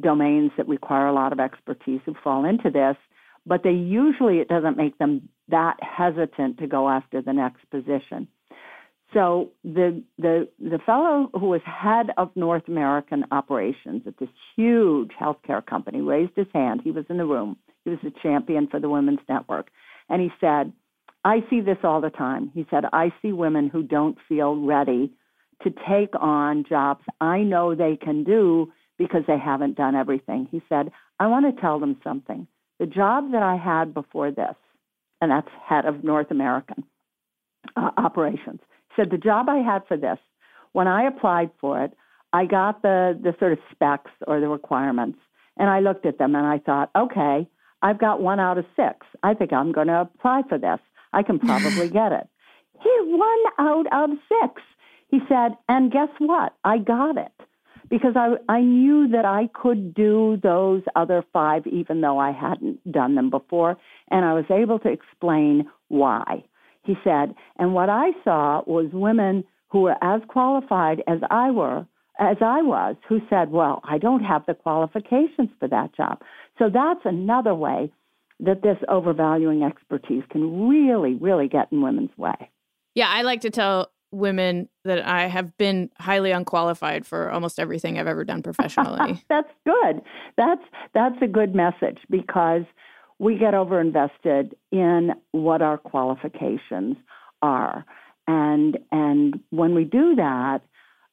[0.00, 2.96] domains that require a lot of expertise, who fall into this,
[3.44, 8.26] but they usually it doesn't make them that hesitant to go after the next position.
[9.12, 15.10] So the the the fellow who was head of North American operations at this huge
[15.20, 16.80] healthcare company raised his hand.
[16.82, 17.56] He was in the room.
[17.84, 19.70] He was the champion for the Women's Network,
[20.08, 20.72] and he said,
[21.24, 25.12] "I see this all the time." He said, "I see women who don't feel ready
[25.62, 30.62] to take on jobs I know they can do because they haven't done everything." He
[30.70, 32.46] said, "I want to tell them something.
[32.78, 34.56] The job that I had before this,
[35.20, 36.84] and that's head of North American
[37.76, 38.60] uh, operations."
[38.96, 40.18] Said the job I had for this,
[40.72, 41.92] when I applied for it,
[42.32, 45.18] I got the the sort of specs or the requirements,
[45.58, 47.46] and I looked at them and I thought, okay,
[47.82, 49.06] I've got one out of six.
[49.22, 50.78] I think I'm going to apply for this.
[51.12, 52.28] I can probably get it.
[52.80, 54.62] He one out of six.
[55.08, 56.54] He said, and guess what?
[56.64, 57.32] I got it
[57.90, 62.90] because I I knew that I could do those other five even though I hadn't
[62.90, 63.76] done them before,
[64.10, 66.44] and I was able to explain why
[66.82, 67.34] he said.
[67.58, 71.86] And what I saw was women who were as qualified as I were,
[72.18, 76.20] as I was, who said, "Well, I don't have the qualifications for that job."
[76.58, 77.90] So that's another way
[78.40, 82.50] that this overvaluing expertise can really, really get in women's way.
[82.94, 87.98] Yeah, I like to tell women that I have been highly unqualified for almost everything
[87.98, 89.24] I've ever done professionally.
[89.28, 90.02] that's good.
[90.36, 92.62] That's that's a good message because
[93.22, 96.96] we get overinvested in what our qualifications
[97.40, 97.86] are.
[98.26, 100.58] And, and when we do that,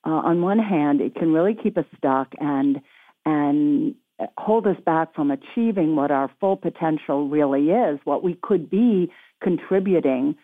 [0.08, 2.82] uh, on one hand, it can really keep us stuck and,
[3.28, 3.94] and
[4.40, 9.12] hold us back from achieving what our full potential really is, what we could be
[9.44, 10.36] contributing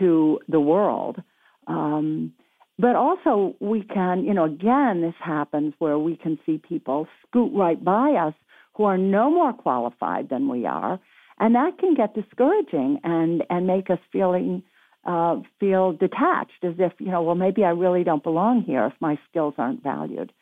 [0.00, 1.22] to the world.
[1.68, 2.32] Um,
[2.76, 7.52] but also, we can, you know, again, this happens where we can see people scoot
[7.54, 8.34] right by us
[8.74, 11.00] who are no more qualified than we are,
[11.38, 14.62] and that can get discouraging and and make us feeling
[15.04, 18.94] uh, feel detached, as if you know, well, maybe I really don't belong here if
[19.00, 20.32] my skills aren't valued.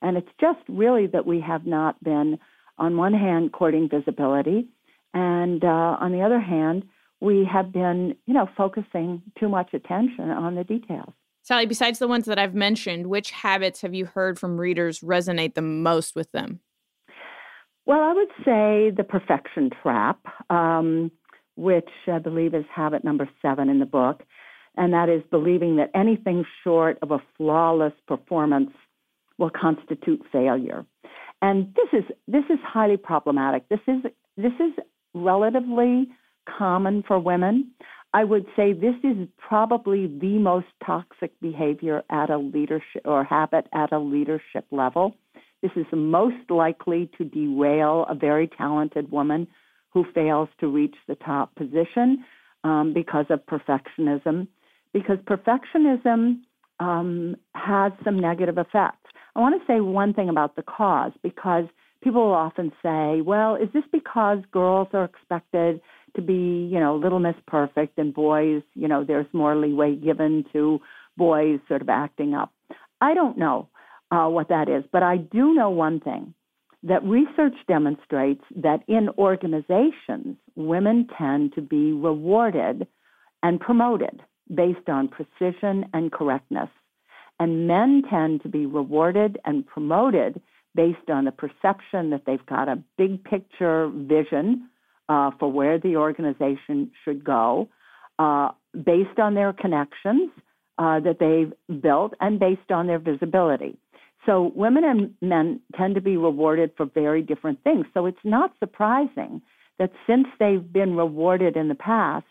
[0.00, 2.38] And it's just really that we have not been,
[2.78, 4.68] on one hand, courting visibility,
[5.14, 6.84] and uh, on the other hand,
[7.20, 11.12] we have been, you know, focusing too much attention on the details.
[11.42, 15.54] Sally, besides the ones that I've mentioned, which habits have you heard from readers resonate
[15.54, 16.60] the most with them?
[17.86, 21.10] Well, I would say the perfection trap, um,
[21.56, 24.22] which I believe is habit number seven in the book,
[24.76, 28.70] and that is believing that anything short of a flawless performance
[29.38, 30.86] will constitute failure.
[31.42, 33.68] And this is this is highly problematic.
[33.68, 34.02] This is
[34.36, 34.72] this is
[35.12, 36.08] relatively
[36.48, 37.72] common for women.
[38.14, 43.66] I would say this is probably the most toxic behavior at a leadership or habit
[43.72, 45.16] at a leadership level.
[45.62, 49.46] This is most likely to derail a very talented woman
[49.90, 52.24] who fails to reach the top position
[52.64, 54.48] um, because of perfectionism.
[54.92, 56.40] Because perfectionism
[56.80, 59.10] um, has some negative effects.
[59.36, 61.64] I want to say one thing about the cause because
[62.02, 65.80] people will often say, well, is this because girls are expected
[66.16, 70.44] to be, you know, little miss perfect and boys, you know, there's more leeway given
[70.52, 70.80] to
[71.16, 72.52] boys sort of acting up?
[73.00, 73.68] I don't know
[74.12, 74.84] uh, what that is.
[74.92, 76.34] But I do know one thing
[76.84, 82.86] that research demonstrates that in organizations, women tend to be rewarded
[83.42, 84.20] and promoted
[84.52, 86.68] based on precision and correctness.
[87.40, 90.40] And men tend to be rewarded and promoted
[90.74, 94.68] based on the perception that they've got a big picture vision
[95.08, 97.68] uh, for where the organization should go,
[98.18, 98.50] uh,
[98.84, 100.30] based on their connections
[100.78, 103.76] uh, that they've built, and based on their visibility.
[104.26, 107.86] So women and men tend to be rewarded for very different things.
[107.92, 109.42] So it's not surprising
[109.78, 112.26] that since they've been rewarded in the past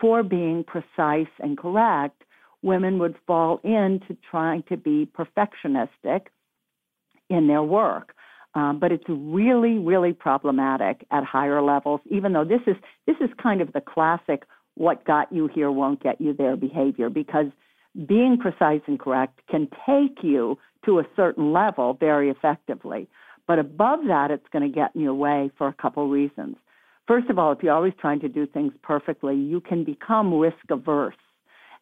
[0.00, 2.22] for being precise and correct,
[2.62, 6.22] women would fall into trying to be perfectionistic
[7.30, 8.14] in their work.
[8.54, 12.00] Um, but it's really, really problematic at higher levels.
[12.10, 12.76] Even though this is
[13.06, 17.10] this is kind of the classic "what got you here won't get you there" behavior,
[17.10, 17.46] because
[18.06, 23.08] being precise and correct can take you to a certain level very effectively.
[23.46, 26.56] But above that, it's going to get in your way for a couple reasons.
[27.06, 30.56] First of all, if you're always trying to do things perfectly, you can become risk
[30.70, 31.16] averse.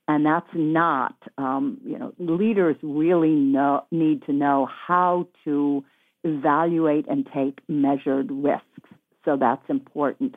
[0.08, 5.84] And that's not, um, you know, leaders really know, need to know how to
[6.22, 8.62] evaluate and take measured risks.
[9.24, 10.36] So that's important.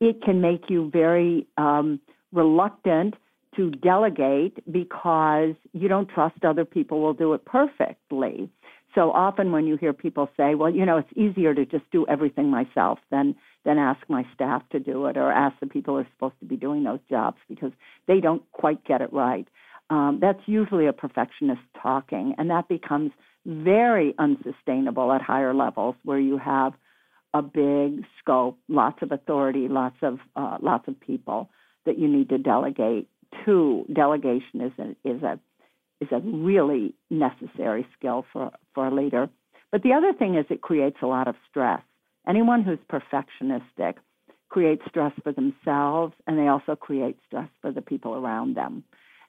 [0.00, 2.00] It can make you very um,
[2.32, 3.14] reluctant
[3.56, 8.50] to delegate because you don't trust other people will do it perfectly.
[8.94, 12.06] So often when you hear people say, well, you know, it's easier to just do
[12.08, 13.34] everything myself than
[13.64, 16.46] than ask my staff to do it or ask the people who are supposed to
[16.46, 17.70] be doing those jobs because
[18.08, 19.46] they don't quite get it right.
[19.88, 23.12] Um, that's usually a perfectionist talking, and that becomes
[23.46, 26.72] very unsustainable at higher levels where you have
[27.34, 31.50] a big scope, lots of authority, lots of uh, lots of people
[31.86, 33.08] that you need to delegate
[33.44, 33.84] to.
[33.92, 35.38] Delegation is a, is a
[36.02, 39.28] is a really necessary skill for, for a leader.
[39.70, 41.80] But the other thing is it creates a lot of stress.
[42.26, 43.94] Anyone who's perfectionistic
[44.48, 48.84] creates stress for themselves and they also create stress for the people around them.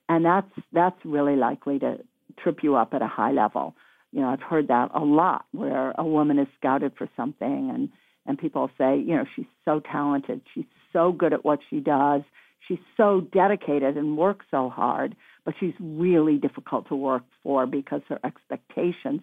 [0.09, 1.99] And that's that's really likely to
[2.39, 3.75] trip you up at a high level.
[4.11, 7.89] You know, I've heard that a lot where a woman is scouted for something and
[8.25, 12.21] and people say, you know, she's so talented, she's so good at what she does,
[12.67, 18.01] she's so dedicated and works so hard, but she's really difficult to work for because
[18.09, 19.21] her expectations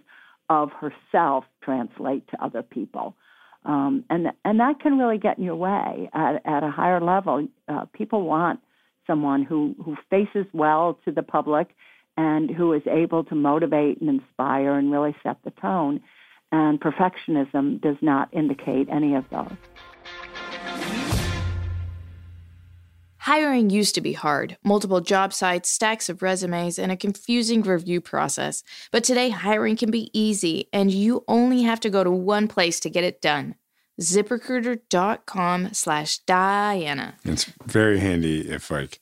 [0.49, 3.15] of herself translate to other people.
[3.65, 7.47] Um, and and that can really get in your way at, at a higher level.
[7.69, 8.61] Uh, people want
[9.07, 11.69] someone who who faces well to the public
[12.17, 16.01] and who is able to motivate and inspire and really set the tone.
[16.53, 19.57] And perfectionism does not indicate any of those.
[23.21, 28.01] Hiring used to be hard multiple job sites, stacks of resumes, and a confusing review
[28.01, 28.63] process.
[28.91, 32.81] But today, hiring can be easy, and you only have to go to one place
[32.81, 33.57] to get it done
[34.01, 37.17] ziprecruiter.com slash Diana.
[37.23, 39.01] It's very handy if, like,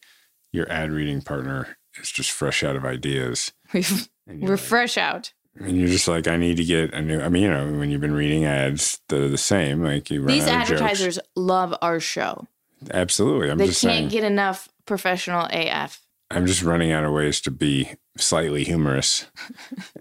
[0.51, 3.53] your ad reading partner is just fresh out of ideas.
[3.73, 3.83] We're
[4.27, 5.33] like, fresh out.
[5.61, 7.21] And you're just like, I need to get a new.
[7.21, 9.85] I mean, you know, when you've been reading ads, they're the same.
[9.85, 12.49] Like you, these advertisers love our show.
[12.91, 13.51] Absolutely.
[13.51, 16.01] I'm they just can't saying, get enough professional AF.
[16.31, 19.27] I'm just running out of ways to be slightly humorous.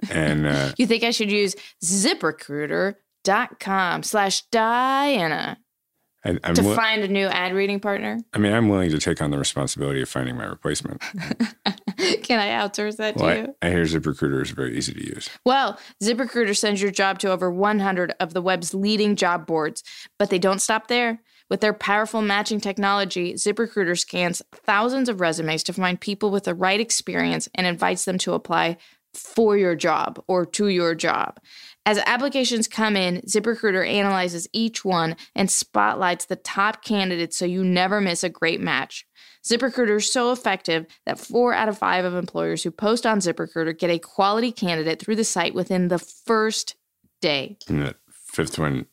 [0.10, 5.58] and uh, you think I should use ziprecruiter.com slash Diana
[6.28, 8.20] I, I'm to wi- find a new ad reading partner?
[8.34, 11.02] I mean, I'm willing to take on the responsibility of finding my replacement.
[12.24, 13.56] Can I outsource that well, to you?
[13.62, 15.30] I, I hear ZipRecruiter is very easy to use.
[15.46, 19.84] Well, ZipRecruiter sends your job to over 100 of the web's leading job boards,
[20.20, 21.22] but they don't stop there.
[21.50, 26.56] With their powerful matching technology, ZipRecruiter scans thousands of resumes to find people with the
[26.56, 28.78] right experience and invites them to apply
[29.14, 31.40] for your job or to your job.
[31.86, 37.64] As applications come in, ZipRecruiter analyzes each one and spotlights the top candidates so you
[37.64, 39.08] never miss a great match.
[39.44, 43.78] ZipRecruiter is so effective that four out of five of employers who post on ZipRecruiter
[43.78, 46.76] get a quality candidate through the site within the first
[47.22, 47.58] day.
[47.70, 48.86] And the fifth one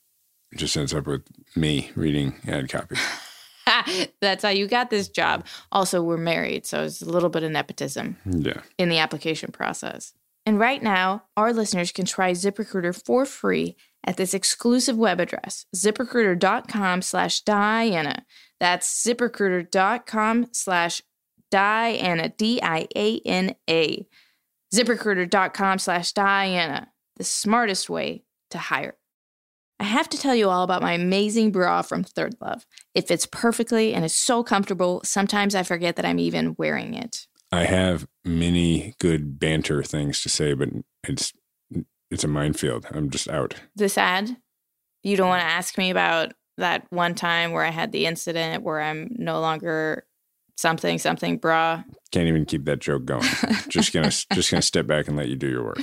[0.56, 1.22] just ends up with
[1.56, 2.96] me reading ad copy.
[4.20, 5.46] That's how you got this job.
[5.72, 8.60] Also, we're married, so it's a little bit of nepotism yeah.
[8.78, 10.12] in the application process.
[10.46, 13.76] And right now, our listeners can try ZipRecruiter for free
[14.06, 18.24] at this exclusive web address, ziprecruiter.com slash Diana.
[18.60, 21.02] That's ziprecruiter.com slash
[21.50, 24.06] Diana, D-I-A-N-A.
[24.74, 28.96] ZipRecruiter.com slash Diana, the smartest way to hire.
[29.80, 32.64] I have to tell you all about my amazing bra from Third Love.
[32.94, 37.26] It fits perfectly and is so comfortable, sometimes I forget that I'm even wearing it.
[37.50, 40.68] I have many good banter things to say, but
[41.06, 41.32] it's
[42.10, 42.86] it's a minefield.
[42.92, 43.54] I'm just out.
[43.74, 44.36] This ad,
[45.02, 45.30] you don't mm.
[45.30, 49.08] want to ask me about that one time where I had the incident where I'm
[49.18, 50.06] no longer
[50.56, 51.82] something something bra.
[52.12, 53.28] Can't even keep that joke going.
[53.68, 55.80] just gonna just gonna step back and let you do your work.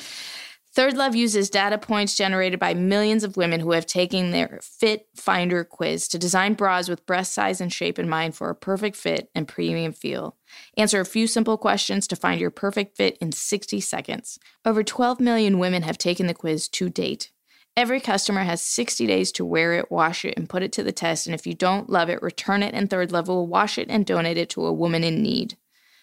[0.74, 5.06] Third Love uses data points generated by millions of women who have taken their Fit
[5.14, 8.96] Finder quiz to design bras with breast size and shape in mind for a perfect
[8.96, 10.38] fit and premium feel.
[10.78, 14.40] Answer a few simple questions to find your perfect fit in 60 seconds.
[14.64, 17.32] Over 12 million women have taken the quiz to date.
[17.76, 20.92] Every customer has 60 days to wear it, wash it, and put it to the
[20.94, 21.26] test.
[21.26, 24.06] And if you don't love it, return it, and Third Love will wash it and
[24.06, 25.58] donate it to a woman in need.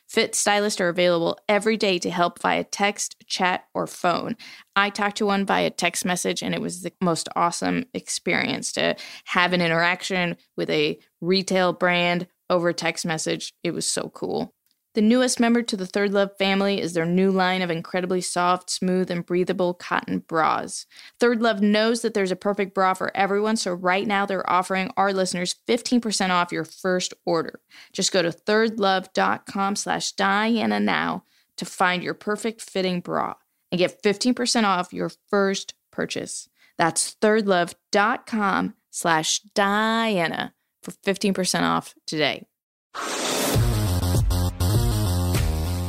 [0.09, 4.37] Fit stylists are available every day to help via text, chat, or phone.
[4.75, 8.97] I talked to one via text message, and it was the most awesome experience to
[9.27, 13.53] have an interaction with a retail brand over text message.
[13.63, 14.55] It was so cool.
[14.95, 18.70] The newest member to the Third Love family is their new line of incredibly soft,
[18.70, 20.86] smooth, and breathable cotton bras.
[21.20, 24.91] Third Love knows that there's a perfect bra for everyone, so right now they're offering
[24.97, 27.61] our listeners 15% off your first order.
[27.93, 31.24] Just go to thirdlove.com slash Diana now
[31.57, 33.34] to find your perfect fitting bra
[33.70, 36.49] and get 15% off your first purchase.
[36.78, 42.47] That's thirdlove.com slash Diana for 15% off today.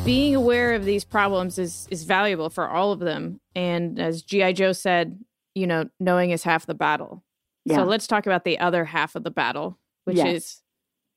[0.06, 3.40] Being aware of these problems is is valuable for all of them.
[3.56, 5.20] And as GI Joe said,
[5.56, 7.24] you know, knowing is half the battle.
[7.66, 7.78] Yeah.
[7.78, 10.28] So let's talk about the other half of the battle, which yes.
[10.28, 10.62] is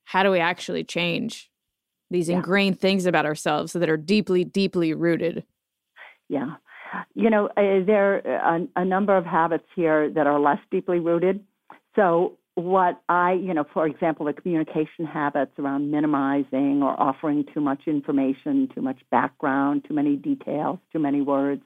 [0.05, 1.51] how do we actually change
[2.11, 2.37] these yeah.
[2.37, 5.45] ingrained things about ourselves that are deeply, deeply rooted?
[6.29, 6.57] Yeah.
[7.15, 10.99] You know, uh, there are a, a number of habits here that are less deeply
[10.99, 11.43] rooted.
[11.97, 17.61] So what I, you know, for example, the communication habits around minimizing or offering too
[17.61, 21.63] much information, too much background, too many details, too many words.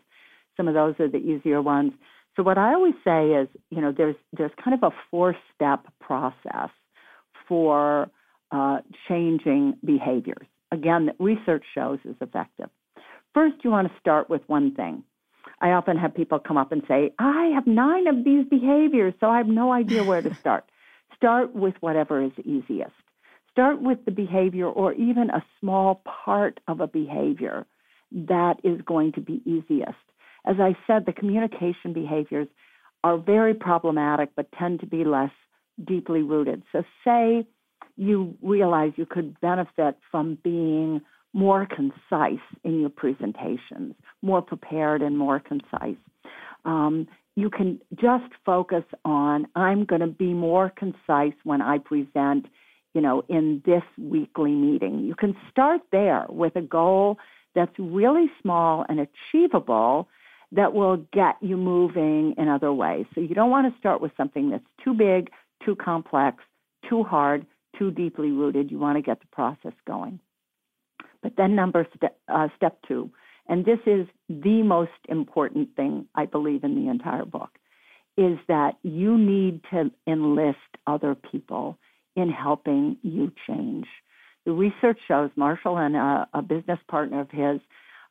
[0.57, 1.93] Some of those are the easier ones.
[2.37, 6.71] So what I always say is, you know, there's there's kind of a four-step process
[7.49, 8.11] for
[8.53, 8.79] uh,
[9.09, 10.47] changing behaviors.
[10.71, 12.69] Again, that research shows is effective.
[13.35, 15.03] First, you want to start with one thing.
[15.61, 19.29] I often have people come up and say, I have nine of these behaviors, so
[19.29, 20.65] I have no idea where to start.
[21.17, 22.93] Start with whatever is easiest.
[23.51, 27.67] Start with the behavior or even a small part of a behavior
[28.13, 29.97] that is going to be easiest.
[30.45, 32.49] As I said, the communication behaviors
[33.03, 35.31] are very problematic but tend to be less
[35.85, 36.63] deeply rooted.
[36.73, 37.47] So, say
[37.97, 41.01] you realize you could benefit from being
[41.33, 45.97] more concise in your presentations, more prepared and more concise.
[46.65, 47.07] Um,
[47.37, 52.47] you can just focus on I'm going to be more concise when I present,
[52.95, 55.01] you know, in this weekly meeting.
[55.01, 57.19] You can start there with a goal
[57.55, 60.09] that's really small and achievable
[60.53, 63.05] that will get you moving in other ways.
[63.15, 65.31] So you don't want to start with something that's too big,
[65.65, 66.43] too complex,
[66.89, 67.45] too hard,
[67.79, 68.71] too deeply rooted.
[68.71, 70.21] You want to get the process going.
[71.23, 73.11] But then number step, uh, step two,
[73.49, 77.51] and this is the most important thing I believe in the entire book,
[78.17, 81.79] is that you need to enlist other people
[82.17, 83.87] in helping you change.
[84.47, 87.61] The research shows Marshall and a, a business partner of his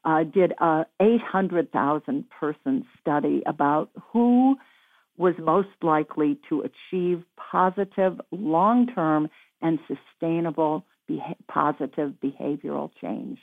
[0.03, 4.55] uh, did a 800,000 person study about who
[5.17, 9.29] was most likely to achieve positive, long term,
[9.61, 13.39] and sustainable beha- positive behavioral change.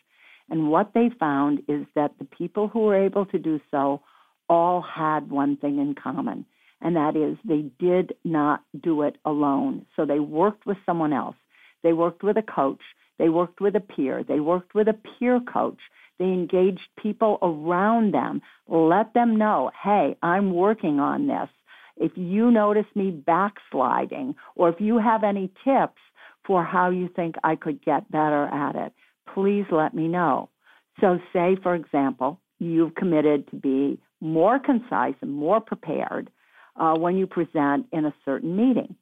[0.53, 4.03] And what they found is that the people who were able to do so
[4.51, 6.45] all had one thing in common,
[6.83, 9.87] and that is they did not do it alone.
[9.97, 11.37] So they worked with someone else.
[11.83, 12.83] They worked with a coach.
[13.19, 14.23] They worked with a peer.
[14.23, 15.79] They worked with a peer coach.
[16.19, 18.43] They engaged people around them.
[18.69, 21.49] Let them know, hey, I'm working on this.
[21.97, 26.03] If you notice me backsliding, or if you have any tips
[26.45, 28.93] for how you think I could get better at it,
[29.35, 30.49] please let me know.
[31.01, 36.31] So, say, for example, you've committed to be more concise and more prepared
[36.77, 38.95] uh, when you present in a certain meeting.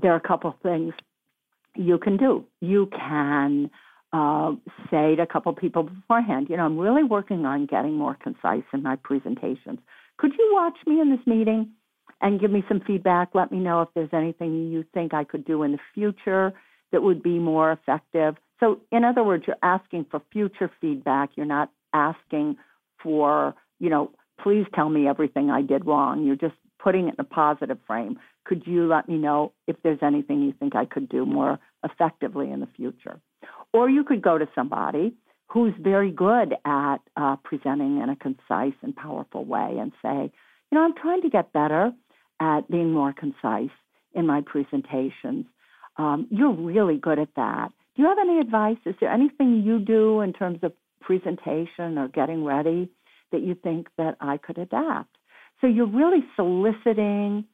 [0.00, 0.94] There are a couple things
[1.76, 2.44] you can do.
[2.60, 3.70] You can
[4.12, 4.52] uh,
[4.90, 8.64] say to a couple people beforehand, you know, I'm really working on getting more concise
[8.72, 9.78] in my presentations.
[10.18, 11.70] Could you watch me in this meeting
[12.20, 13.30] and give me some feedback?
[13.34, 16.52] Let me know if there's anything you think I could do in the future
[16.92, 18.36] that would be more effective.
[18.60, 21.30] So, in other words, you're asking for future feedback.
[21.34, 22.56] You're not asking
[23.02, 24.10] for, you know,
[24.42, 26.24] please tell me everything I did wrong.
[26.24, 28.18] You're just putting it in a positive frame.
[28.44, 32.50] Could you let me know if there's anything you think I could do more effectively
[32.50, 33.20] in the future?
[33.72, 35.14] Or you could go to somebody
[35.46, 40.32] who's very good at uh, presenting in a concise and powerful way and say,
[40.70, 41.92] you know, I'm trying to get better
[42.40, 43.74] at being more concise
[44.14, 45.46] in my presentations.
[45.96, 47.72] Um, you're really good at that.
[47.96, 48.78] Do you have any advice?
[48.86, 52.88] Is there anything you do in terms of presentation or getting ready
[53.32, 55.16] that you think that I could adapt?
[55.60, 57.44] So you're really soliciting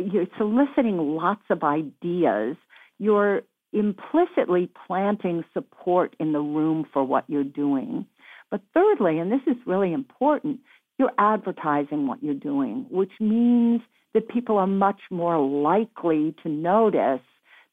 [0.00, 2.56] you're soliciting lots of ideas.
[2.98, 3.42] You're
[3.72, 8.06] implicitly planting support in the room for what you're doing.
[8.50, 10.60] But thirdly, and this is really important,
[10.98, 13.82] you're advertising what you're doing, which means
[14.14, 17.20] that people are much more likely to notice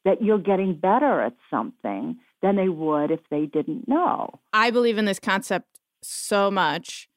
[0.06, 4.30] that you're getting better at something than they would if they didn't know.
[4.52, 7.08] I believe in this concept so much.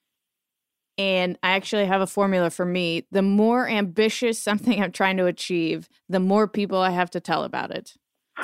[0.97, 3.05] And I actually have a formula for me.
[3.11, 7.45] The more ambitious something I'm trying to achieve, the more people I have to tell
[7.45, 7.93] about it.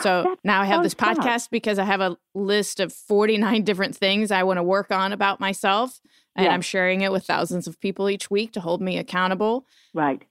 [0.01, 3.63] So That's now I have so this podcast because I have a list of 49
[3.63, 6.01] different things I want to work on about myself.
[6.35, 6.53] And Yeah.
[6.53, 9.65] I'm sharing it with thousands of people each week to hold me accountable.
[9.93, 10.21] Right.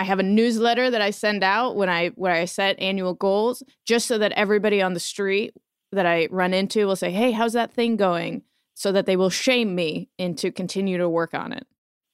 [0.00, 3.62] I have a newsletter that I send out when I where I set annual goals,
[3.84, 5.52] just so that everybody on the street
[5.92, 8.40] that I run into will say, "Hey, how's that thing going?"
[8.72, 11.66] So that they will shame me into continue to work on it.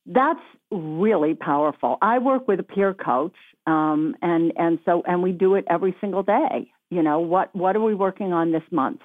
[0.05, 0.41] That's
[0.73, 1.99] really powerful.
[2.03, 3.37] I work with a peer coach,
[3.69, 6.73] um, and and so and we do it every single day.
[6.91, 9.01] You know what what are we working on this month,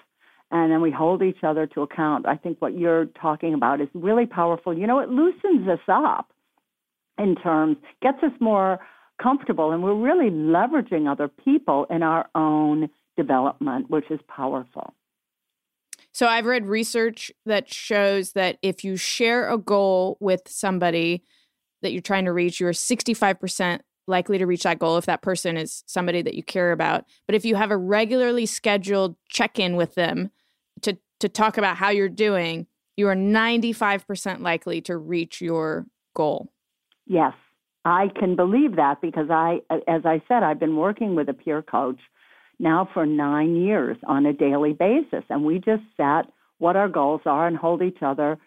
[0.49, 2.25] and then we hold each other to account.
[2.25, 4.75] I think what you're talking about is really powerful.
[4.75, 6.33] You know, it loosens us up
[7.17, 8.79] in terms, gets us more
[9.21, 14.93] comfortable, and we're really leveraging other people in our own development, which is powerful.
[16.13, 21.23] So I've read research that shows that if you share a goal with somebody
[21.81, 25.55] that you're trying to reach, you're 65% likely to reach that goal if that person
[25.55, 27.05] is somebody that you care about.
[27.27, 30.31] But if you have a regularly scheduled check-in with them
[30.81, 36.51] to to talk about how you're doing, you are 95% likely to reach your goal.
[37.11, 37.33] Yes,
[37.83, 41.61] I can believe that because I, as I said, I've been working with a peer
[41.61, 41.99] coach
[42.57, 47.19] now for nine years on a daily basis, and we just set what our goals
[47.25, 48.37] are and hold each other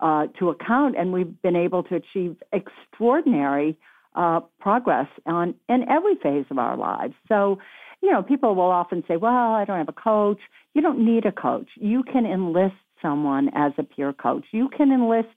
[0.00, 3.76] uh, to account, and we've been able to achieve extraordinary
[4.16, 7.12] uh, progress on in every phase of our lives.
[7.28, 7.58] So,
[8.00, 10.40] you know, people will often say, "Well, I don't have a coach."
[10.72, 11.68] You don't need a coach.
[11.76, 14.46] You can enlist someone as a peer coach.
[14.50, 15.36] You can enlist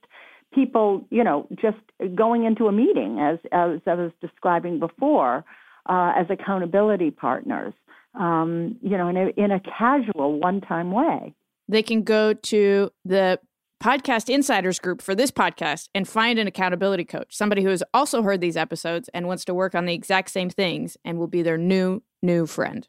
[0.54, 1.78] people, you know, just
[2.14, 5.44] going into a meeting, as as I was describing before,
[5.88, 7.74] uh, as accountability partners.
[8.18, 11.34] Um, you know, in a, in a casual, one-time way.
[11.68, 13.38] They can go to the
[13.82, 18.22] podcast insiders group for this podcast and find an accountability coach, somebody who has also
[18.22, 21.42] heard these episodes and wants to work on the exact same things and will be
[21.42, 22.88] their new new friend.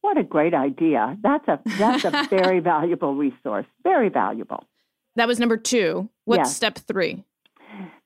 [0.00, 1.16] What a great idea!
[1.22, 3.66] That's a that's a very valuable resource.
[3.82, 4.64] Very valuable.
[5.16, 6.08] That was number 2.
[6.24, 6.44] What's Yeah.
[6.44, 7.24] step 3?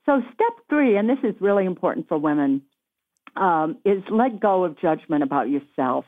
[0.06, 2.62] So, step three, and this is really important for women,
[3.36, 6.06] um, is let go of judgment about yourself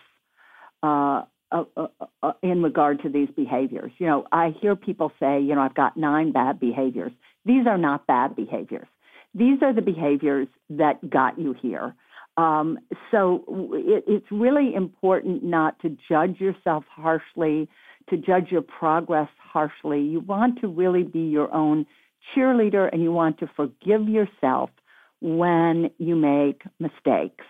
[0.83, 1.89] uh, uh, uh,
[2.23, 3.93] uh, in regard to these behaviors.
[3.99, 7.13] You know, I hear people say, you know, I've got nine bad behaviors.
[7.45, 8.89] These are not bad behaviors.
[9.35, 11.95] These are the behaviors that got you here.
[12.39, 12.79] Um,
[13.11, 13.45] so
[13.75, 17.69] it, it's really important not to judge yourself harshly,
[18.11, 20.01] to judge your progress harshly.
[20.01, 21.87] You want to really be your own
[22.35, 24.71] cheerleader and you want to forgive yourself
[25.21, 27.45] when you make mistakes.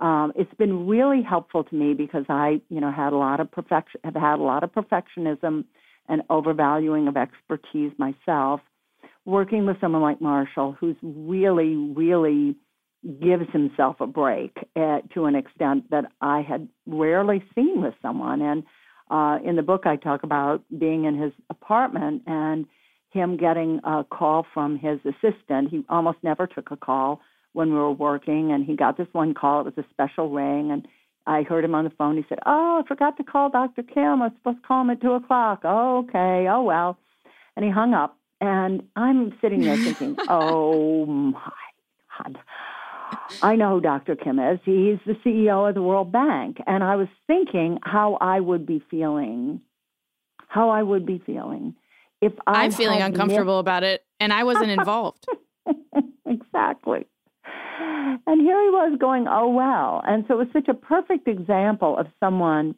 [0.00, 3.50] Um, it's been really helpful to me because I, you know, had a lot of
[3.50, 5.64] perfection, have had a lot of perfectionism
[6.08, 8.60] and overvaluing of expertise myself.
[9.24, 12.56] Working with someone like Marshall, who's really, really
[13.20, 18.42] gives himself a break uh, to an extent that I had rarely seen with someone.
[18.42, 18.64] And
[19.10, 22.66] uh, in the book, I talk about being in his apartment and
[23.10, 25.70] him getting a call from his assistant.
[25.70, 27.20] He almost never took a call
[27.52, 29.60] when we were working, and he got this one call.
[29.60, 30.86] It was a special ring, and
[31.26, 32.16] I heard him on the phone.
[32.16, 33.82] He said, "Oh, I forgot to call Dr.
[33.82, 34.22] Kim.
[34.22, 36.46] I was supposed to call him at two o'clock." Oh, okay.
[36.48, 36.98] Oh well.
[37.56, 41.40] And he hung up, and I'm sitting there thinking, "Oh my
[42.18, 42.38] God."
[43.42, 44.16] I know who Dr.
[44.16, 44.58] Kim is.
[44.64, 46.58] He's the CEO of the World Bank.
[46.66, 49.60] And I was thinking how I would be feeling,
[50.48, 51.74] how I would be feeling
[52.20, 55.26] if I I'm feeling uncomfortable about it and I wasn't involved.
[56.26, 57.06] exactly.
[58.26, 60.02] And here he was going, oh, well.
[60.06, 62.74] And so it was such a perfect example of someone,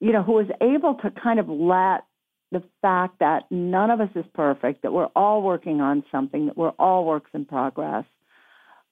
[0.00, 2.04] you know, who was able to kind of let
[2.52, 6.56] the fact that none of us is perfect, that we're all working on something, that
[6.56, 8.04] we're all works in progress,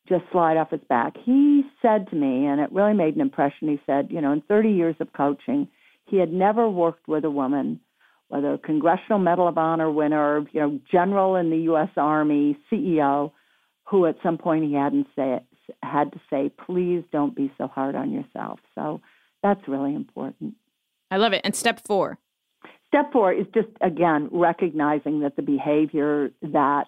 [0.08, 1.14] just slide off his back.
[1.24, 4.42] He said to me, and it really made an impression, he said, you know, in
[4.42, 5.68] 30 years of coaching,
[6.06, 7.80] he had never worked with a woman,
[8.28, 11.88] whether a Congressional Medal of Honor winner, you know, general in the U.S.
[11.96, 13.32] Army, CEO,
[13.84, 15.40] who at some point he hadn't say,
[15.82, 18.60] had to say, please don't be so hard on yourself.
[18.74, 19.00] So
[19.42, 20.54] that's really important.
[21.10, 21.40] I love it.
[21.44, 22.18] And step 4.
[22.88, 26.84] Step four is just, again, recognizing that the behavior that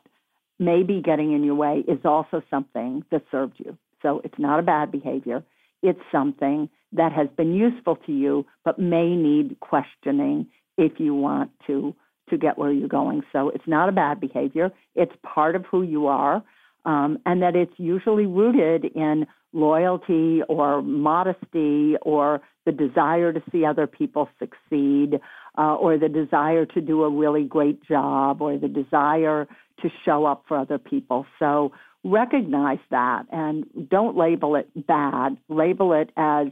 [0.59, 3.77] may be getting in your way is also something that served you.
[4.03, 5.43] So it's not a bad behavior.
[5.83, 10.47] It's something that has been useful to you, but may need questioning
[10.77, 11.95] if you want to
[12.31, 13.23] to get where you're going.
[13.33, 14.73] So it's not a bad behavior.
[14.97, 16.43] It's part of who you are.
[16.85, 23.65] Um, and that it's usually rooted in loyalty or modesty or the desire to see
[23.65, 25.21] other people succeed
[25.57, 29.49] uh, or the desire to do a really great job or the desire
[29.83, 31.27] to show up for other people.
[31.39, 31.73] So
[32.05, 35.37] recognize that and don't label it bad.
[35.49, 36.49] Label it as,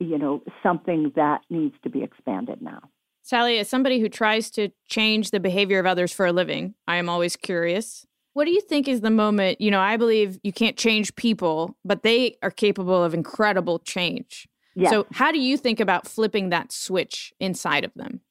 [0.00, 2.80] you know, something that needs to be expanded now.
[3.22, 6.96] Sally, as somebody who tries to change the behavior of others for a living, I
[6.96, 8.04] am always curious.
[8.34, 9.60] What do you think is the moment?
[9.60, 14.48] You know, I believe you can't change people, but they are capable of incredible change.
[14.74, 14.90] Yes.
[14.90, 18.22] So, how do you think about flipping that switch inside of them?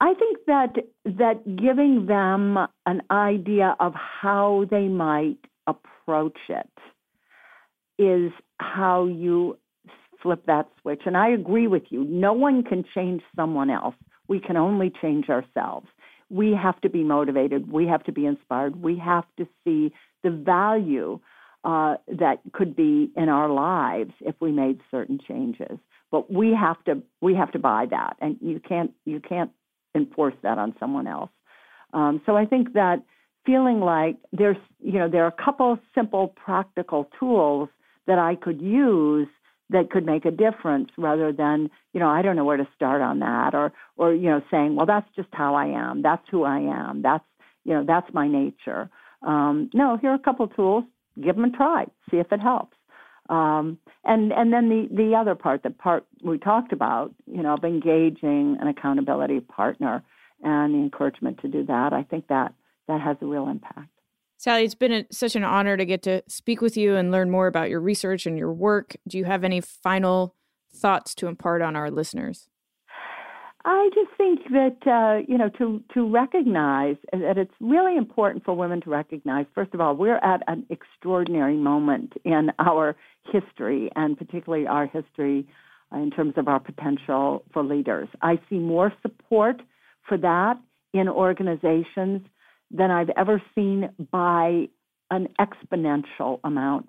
[0.00, 6.70] I think that that giving them an idea of how they might approach it
[7.98, 9.58] is how you
[10.22, 11.02] flip that switch.
[11.06, 12.04] And I agree with you.
[12.04, 13.94] No one can change someone else.
[14.28, 15.86] We can only change ourselves.
[16.28, 17.70] We have to be motivated.
[17.70, 18.82] We have to be inspired.
[18.82, 19.92] We have to see
[20.22, 21.20] the value
[21.64, 25.78] uh, that could be in our lives if we made certain changes.
[26.10, 29.50] But we have to we have to buy that, and you can't you can't
[29.96, 31.30] enforce that on someone else.
[31.92, 33.02] Um, so I think that
[33.44, 37.68] feeling like there's you know there are a couple simple practical tools
[38.06, 39.28] that I could use
[39.70, 43.02] that could make a difference rather than you know i don't know where to start
[43.02, 46.02] on that or or you know saying well that's just how i am.
[46.02, 47.02] That's who i am.
[47.02, 47.24] That's
[47.64, 48.88] you know that's my nature.
[49.22, 50.84] Um, no here are a couple tools.
[51.22, 51.86] Give them a try.
[52.10, 52.76] See if it helps
[53.28, 57.54] um, and and then the the other part the part we talked about you know
[57.54, 60.02] of engaging an accountability partner
[60.42, 62.54] and the encouragement to do that i think that
[62.88, 63.88] that has a real impact
[64.38, 67.30] Sally, it's been a, such an honor to get to speak with you and learn
[67.30, 68.94] more about your research and your work.
[69.08, 70.34] Do you have any final
[70.70, 72.46] thoughts to impart on our listeners?
[73.68, 78.54] I just think that uh, you know to to recognize that it's really important for
[78.54, 79.44] women to recognize.
[79.56, 82.94] First of all, we're at an extraordinary moment in our
[83.32, 85.48] history, and particularly our history
[85.92, 88.08] uh, in terms of our potential for leaders.
[88.22, 89.60] I see more support
[90.08, 90.60] for that
[90.94, 92.22] in organizations
[92.70, 94.68] than I've ever seen by
[95.10, 96.88] an exponential amount.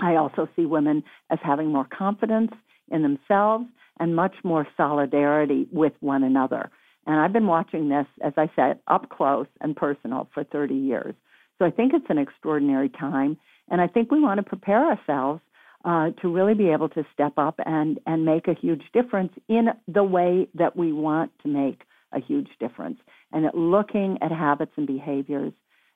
[0.00, 2.52] I also see women as having more confidence
[2.92, 3.66] in themselves
[3.98, 6.70] and much more solidarity with one another.
[7.06, 11.14] And I've been watching this, as I said, up close and personal for 30 years.
[11.58, 13.36] So I think it's an extraordinary time.
[13.70, 15.40] And I think we want to prepare ourselves
[15.84, 19.68] uh, to really be able to step up and, and make a huge difference in
[19.86, 21.82] the way that we want to make
[22.12, 22.98] a huge difference.
[23.32, 25.52] And looking at habits and behaviors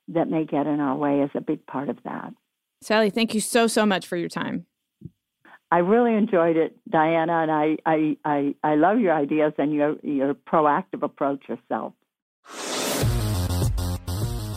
[0.08, 2.32] that may get in our way is a big part of that.
[2.82, 4.66] Sally, thank you so, so much for your time.
[5.72, 9.96] I really enjoyed it, Diana, and I, I, I, I love your ideas and your,
[10.02, 11.92] your proactive approach yourself.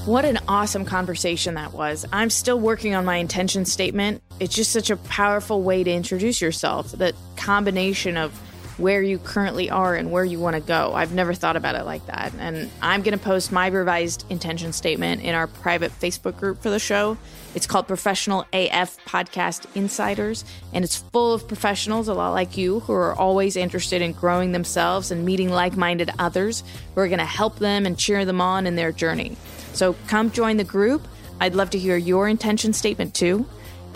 [0.05, 2.05] What an awesome conversation that was.
[2.11, 4.23] I'm still working on my intention statement.
[4.39, 6.91] It's just such a powerful way to introduce yourself.
[6.91, 8.37] The combination of
[8.77, 10.93] where you currently are and where you want to go.
[10.93, 12.33] I've never thought about it like that.
[12.39, 16.69] And I'm going to post my revised intention statement in our private Facebook group for
[16.69, 17.17] the show.
[17.53, 20.43] It's called Professional AF Podcast Insiders,
[20.73, 24.53] and it's full of professionals, a lot like you, who are always interested in growing
[24.53, 26.63] themselves and meeting like minded others
[26.95, 29.37] who are going to help them and cheer them on in their journey.
[29.73, 31.07] So come join the group.
[31.39, 33.45] I'd love to hear your intention statement too.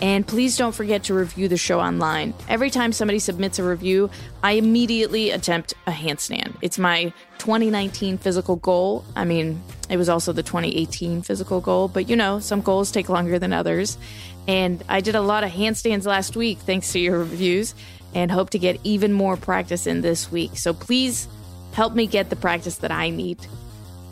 [0.00, 2.34] And please don't forget to review the show online.
[2.48, 4.10] Every time somebody submits a review,
[4.42, 6.54] I immediately attempt a handstand.
[6.62, 9.04] It's my 2019 physical goal.
[9.16, 13.08] I mean, it was also the 2018 physical goal, but you know, some goals take
[13.08, 13.98] longer than others.
[14.46, 17.74] And I did a lot of handstands last week thanks to your reviews
[18.14, 20.56] and hope to get even more practice in this week.
[20.56, 21.28] So please
[21.72, 23.38] help me get the practice that I need.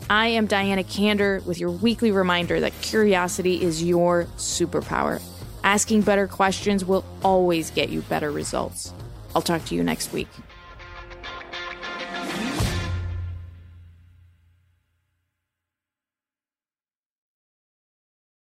[0.09, 5.21] I am Diana Kander with your weekly reminder that curiosity is your superpower.
[5.63, 8.93] Asking better questions will always get you better results.
[9.35, 10.29] I'll talk to you next week.